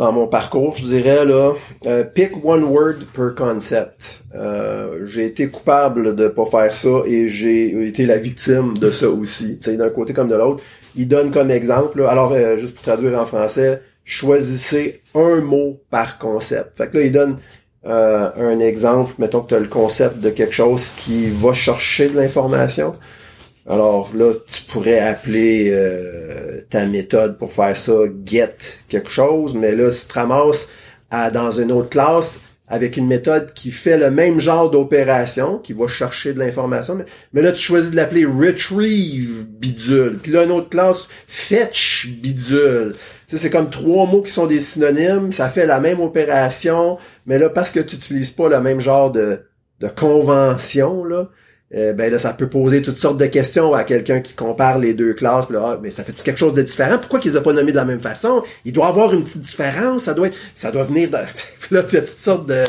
[0.01, 1.53] dans mon parcours je dirais là
[1.85, 4.23] Euh, pick one word per concept.
[4.35, 9.09] Euh, j'ai été coupable de pas faire ça et j'ai été la victime de ça
[9.21, 10.61] aussi tu sais d'un côté comme de l'autre.
[10.95, 15.79] Il donne comme exemple là, alors euh, juste pour traduire en français choisissez un mot
[15.91, 16.77] par concept.
[16.77, 17.35] Fait que là il donne
[17.83, 22.15] un exemple, mettons que tu as le concept de quelque chose qui va chercher de
[22.19, 22.93] l'information.
[23.67, 27.93] Alors là, tu pourrais appeler euh, ta méthode pour faire ça
[28.25, 28.55] get
[28.89, 30.69] quelque chose, mais là, si tu ramasses
[31.33, 32.41] dans une autre classe
[32.71, 36.97] avec une méthode qui fait le même genre d'opération, qui va chercher de l'information,
[37.33, 40.17] mais, là, tu choisis de l'appeler retrieve bidule.
[40.23, 42.95] Puis là, une autre classe, fetch bidule.
[43.27, 47.49] C'est comme trois mots qui sont des synonymes, ça fait la même opération, mais là,
[47.49, 49.41] parce que tu n'utilises pas le même genre de,
[49.81, 51.27] de convention, là,
[51.73, 54.93] euh, ben là, ça peut poser toutes sortes de questions à quelqu'un qui compare les
[54.93, 55.49] deux classes.
[55.49, 56.97] Là, ah, mais ça fait quelque chose de différent?
[56.97, 58.43] Pourquoi qu'ils ont pas nommé de la même façon?
[58.65, 60.03] Il doit avoir une petite différence.
[60.03, 61.17] Ça doit être, ça doit venir de...
[61.71, 62.63] Là, il y a toutes sortes de,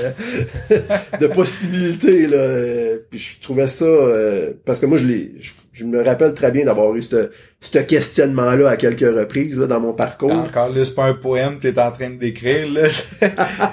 [1.20, 2.36] de possibilités, là.
[2.36, 5.06] Euh, Puis je trouvais ça, euh, parce que moi, je
[5.40, 7.30] je, je me rappelle très bien d'avoir eu ce,
[7.62, 10.32] ce questionnement-là à quelques reprises, là, dans mon parcours.
[10.32, 12.88] Encore là, c'est pas un poème que t'es en train de décrire, là.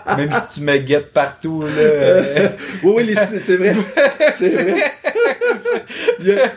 [0.18, 2.24] Même si tu me guettes partout, là.
[2.84, 3.16] oui, oui,
[3.46, 3.74] c'est vrai.
[4.40, 4.76] C'est vrai.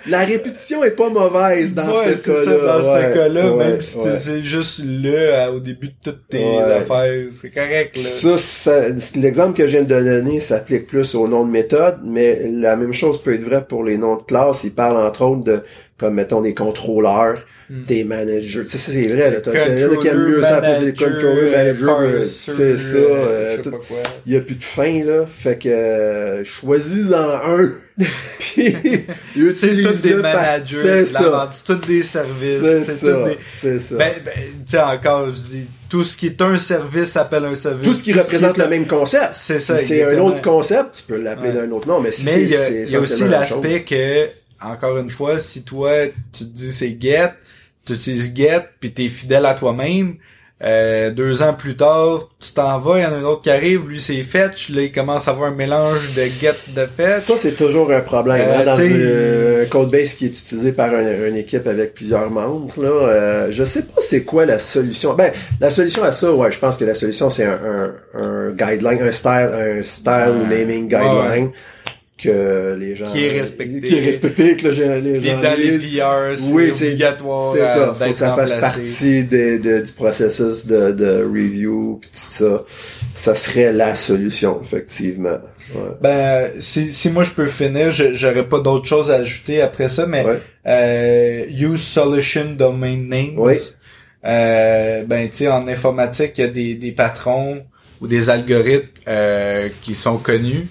[0.08, 2.56] La répétition est pas mauvaise dans ouais, ce cas-là.
[2.78, 6.58] dans Ouais, ce cas-là, ouais, même si c'est juste le au début de toutes tes
[6.58, 8.02] affaires, c'est correct, là.
[8.02, 12.42] Ça, ça- l'exemple que je viens de donner s'applique plus au nom de méthode, mais
[12.50, 14.64] la même chose peut être vraie pour les noms de classe.
[14.64, 15.62] Il parle entre autres de,
[16.02, 17.84] comme mettons, des contrôleurs, Hmm.
[17.86, 18.64] des managers.
[18.66, 19.40] Ça, c'est vrai, là.
[19.40, 21.10] T'as- Controller, qui aiment mieux ça manager,
[21.50, 22.96] managers, parser, euh, c'est ça.
[22.98, 23.80] euh, sais quoi.
[24.26, 25.24] Il y a plus de fin, là.
[25.26, 27.70] Fait que, euh, choisis-en un.
[28.38, 28.74] Puis,
[29.54, 33.24] C'est tous des managers, C'est c'est tous des services, C'est c'est ça.
[33.60, 33.94] C'est ça.
[33.96, 37.54] Ben, ben, tu sais, encore, je dis, tout ce qui est un service s'appelle un
[37.54, 37.86] service.
[37.86, 39.30] Tout ce qui représente le même concept.
[39.34, 41.66] C'est ça, Si c'est un autre concept, tu peux l'appeler Ouais.
[41.66, 43.28] d'un autre nom, mais si Mais c'est il y a, c'est il y a aussi
[43.28, 44.26] l'aspect que,
[44.64, 45.90] encore une fois, si toi,
[46.32, 47.32] tu te dis c'est get,
[47.86, 50.16] tu utilises get, puis t'es fidèle à toi-même,
[50.64, 53.50] euh, deux ans plus tard, tu t'en vas, il y en a un autre qui
[53.50, 57.18] arrive, lui c'est fetch, là il commence à avoir un mélange de get, de fetch.
[57.22, 58.42] Ça, c'est toujours un problème.
[58.48, 62.30] Euh, hein, dans t'sais, un codebase qui est utilisé par un- une équipe avec plusieurs
[62.30, 65.14] membres, là, euh, je sais pas c'est quoi la solution.
[65.14, 67.58] Ben, la solution à ça, ouais, je pense que la solution, c'est un,
[68.14, 70.12] un, un guideline, un style, un style
[70.48, 70.58] Ouais.
[70.58, 71.50] naming guideline
[72.22, 73.06] que les gens...
[73.06, 73.80] Qui est respecté.
[73.80, 75.78] Qui est respecté, que là, j'ai- les gens dans les.
[75.78, 79.92] PR, c'est Oui, c'est obligatoire C'est ça, faut que ça fasse partie des- de- du
[79.92, 82.64] processus de, de review pis tout ça.
[83.14, 85.38] Ça serait la solution, effectivement.
[85.74, 85.80] Ouais.
[86.00, 89.88] Ben, si, si moi je peux finir, je- j'aurais pas d'autre chose à ajouter après
[89.88, 90.38] ça, mais Ouais.
[90.66, 93.34] euh, use solution domain names.
[93.36, 93.54] Oui.
[94.24, 97.62] Euh, ben, tu sais, en informatique, il y a des, des patrons
[98.00, 100.66] ou des algorithmes euh, qui sont connus.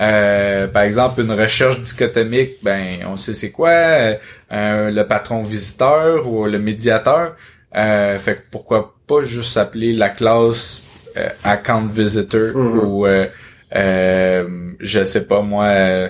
[0.00, 6.26] Euh, par exemple, une recherche dichotomique, ben, on sait c'est quoi, euh, le patron visiteur
[6.26, 7.36] ou le médiateur.
[7.76, 10.82] Euh, fait que pourquoi pas juste s'appeler la classe
[11.16, 12.78] euh, account visitor Mhm.
[12.84, 13.26] ou euh,
[13.76, 16.08] euh, je sais pas moi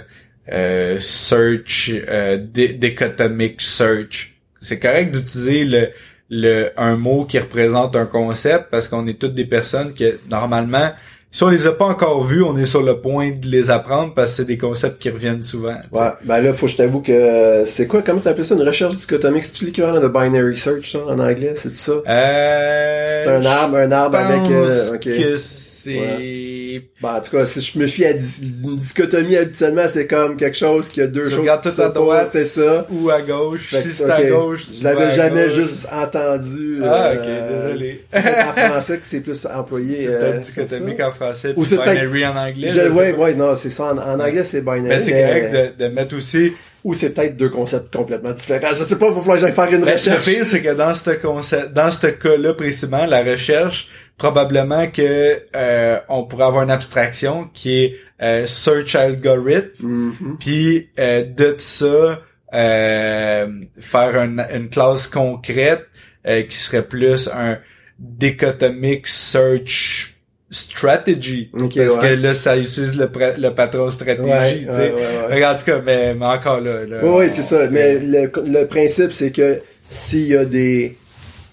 [0.99, 4.34] search euh, di- dichotomic search.
[4.61, 5.88] C'est correct d'utiliser le
[6.32, 10.91] le un mot qui représente un concept parce qu'on est toutes des personnes que normalement
[11.33, 14.14] si on les a pas encore vus, on est sur le point de les apprendre
[14.14, 15.76] parce que c'est des concepts qui reviennent souvent.
[15.93, 18.97] Ouais, ben là, faut que je t'avoue que c'est quoi, comment t'appelles ça, une recherche
[18.97, 19.45] dichotomique?
[19.45, 21.55] C'est-tu l'équivalent de binary search, ça, en anglais?
[21.57, 21.93] C'est ça?
[22.07, 25.01] Euh, C'est un arbre, un arbre avec, euh, pense ok.
[25.05, 30.07] que c'est Ben, en tout cas, si je me fie à une dichotomie habituellement, c'est
[30.07, 32.87] comme quelque chose qui a deux tu choses regardes qui tout à droite c'est ça.
[32.91, 33.68] ou à gauche.
[33.70, 35.55] Fait si c'est à gauche, tu Je l'avais jamais gauche.
[35.55, 36.81] juste entendu.
[36.85, 38.05] Ah, ok, euh, désolé.
[38.12, 40.01] c'est en français que c'est plus employé.
[40.01, 41.20] C'est euh, dichotomique en français,
[41.57, 42.71] Ou puis c'est peut-être- binary en anglais.
[42.73, 43.93] Je- ouais, ouais, non, c'est ça.
[43.93, 44.83] En, en anglais, c'est binary.
[44.89, 46.53] Mais c'est mais- correct de, de mettre aussi
[46.83, 48.73] Ou c'est peut-être deux concepts complètement différents.
[48.73, 50.27] Je sais pas, il va falloir que j'aille faire une Ben, recherche.
[50.27, 55.43] Le pire, c'est que dans ce concept, dans ce cas-là précisément, la recherche, probablement que
[55.57, 60.37] euh, on pourrait avoir une abstraction qui est euh, search algorithm, Mhm.
[60.41, 62.21] puis euh, de ça
[62.55, 63.47] euh,
[63.79, 65.87] faire une, une classe concrète
[66.27, 67.59] euh, qui serait plus un
[67.99, 70.10] dichotomic search
[70.51, 72.01] strategy, Ok, parce ouais.
[72.17, 74.93] que là ça utilise le, le patron stratégie, Ouais, tu sais.
[75.31, 76.85] ouais, en tout cas, mais, mais encore là.
[76.85, 77.69] là, Oui, on- c'est ça.
[77.71, 80.97] Mais le, le principe, c'est que s'il y a des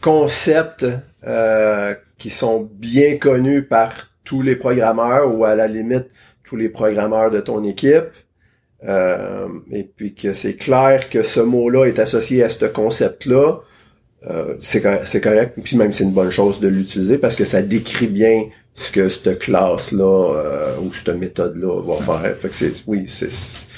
[0.01, 0.85] concepts
[1.25, 6.07] euh, qui sont bien connus par tous les programmeurs ou à la limite
[6.43, 8.05] tous les programmeurs de ton équipe,
[8.87, 13.59] euh, et puis que c'est clair que ce mot-là est associé à ce concept-là,
[14.29, 15.57] euh, c'est c'est correct.
[15.63, 18.45] Puis même c'est une bonne chose de l'utiliser parce que ça décrit bien
[18.77, 22.37] ce que cette classe-là euh, ou cette méthode-là va faire.
[22.37, 23.29] Fait que c'est oui, c'est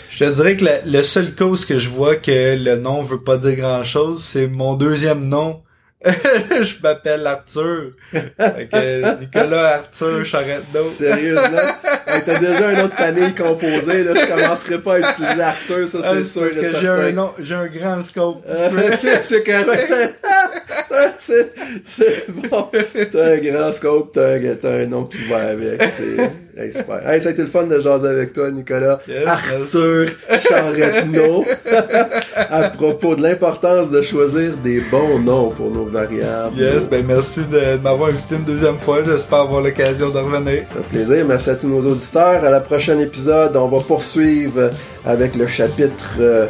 [0.10, 3.24] Je te dirais que la, le seul cause que je vois que le nom veut
[3.24, 5.62] pas dire grand chose, c'est mon deuxième nom.
[6.06, 7.92] je m'appelle Arthur.
[8.12, 10.84] Fait que Nicolas Arthur Charretteau.
[10.84, 11.42] Sérieusement?
[12.10, 16.00] Hey, T'as déjà une autre famille composée, là, je commencerai pas à utiliser Arthur, ça
[16.04, 18.44] Ah, c'est c'est sûr parce que j'ai un nom, j'ai un grand scope.
[18.50, 19.94] Euh, c'est c'est correct.
[21.86, 22.68] c'est bon.
[23.12, 25.84] T'as un grand scope, t'as un, t'as un nom qui va avec.
[26.60, 27.00] Hey, super.
[27.08, 29.00] Hey, ça a été le fun de jaser avec toi, Nicolas.
[29.08, 30.10] Yes, Arthur
[30.42, 31.46] Charretneau.
[32.36, 36.60] à propos de l'importance de choisir des bons noms pour nos variables.
[36.60, 39.02] Yes, ben merci de m'avoir invité une deuxième fois.
[39.06, 40.64] J'espère avoir l'occasion de revenir.
[40.74, 41.26] Ça fait plaisir.
[41.26, 42.44] Merci à tous nos auditeurs.
[42.44, 44.70] À la prochaine épisode, on va poursuivre
[45.06, 46.18] avec le chapitre.
[46.20, 46.48] euh,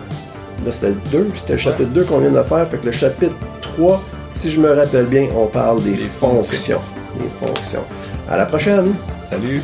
[0.66, 1.28] là, c'était le 2.
[1.36, 2.68] C'était le chapitre 2 qu'on vient de faire.
[2.68, 6.82] Fait que le chapitre 3, si je me rappelle bien, on parle des, fonctions.
[7.16, 7.84] Des fonctions.
[8.28, 8.96] À la prochaine.
[9.30, 9.62] Salut.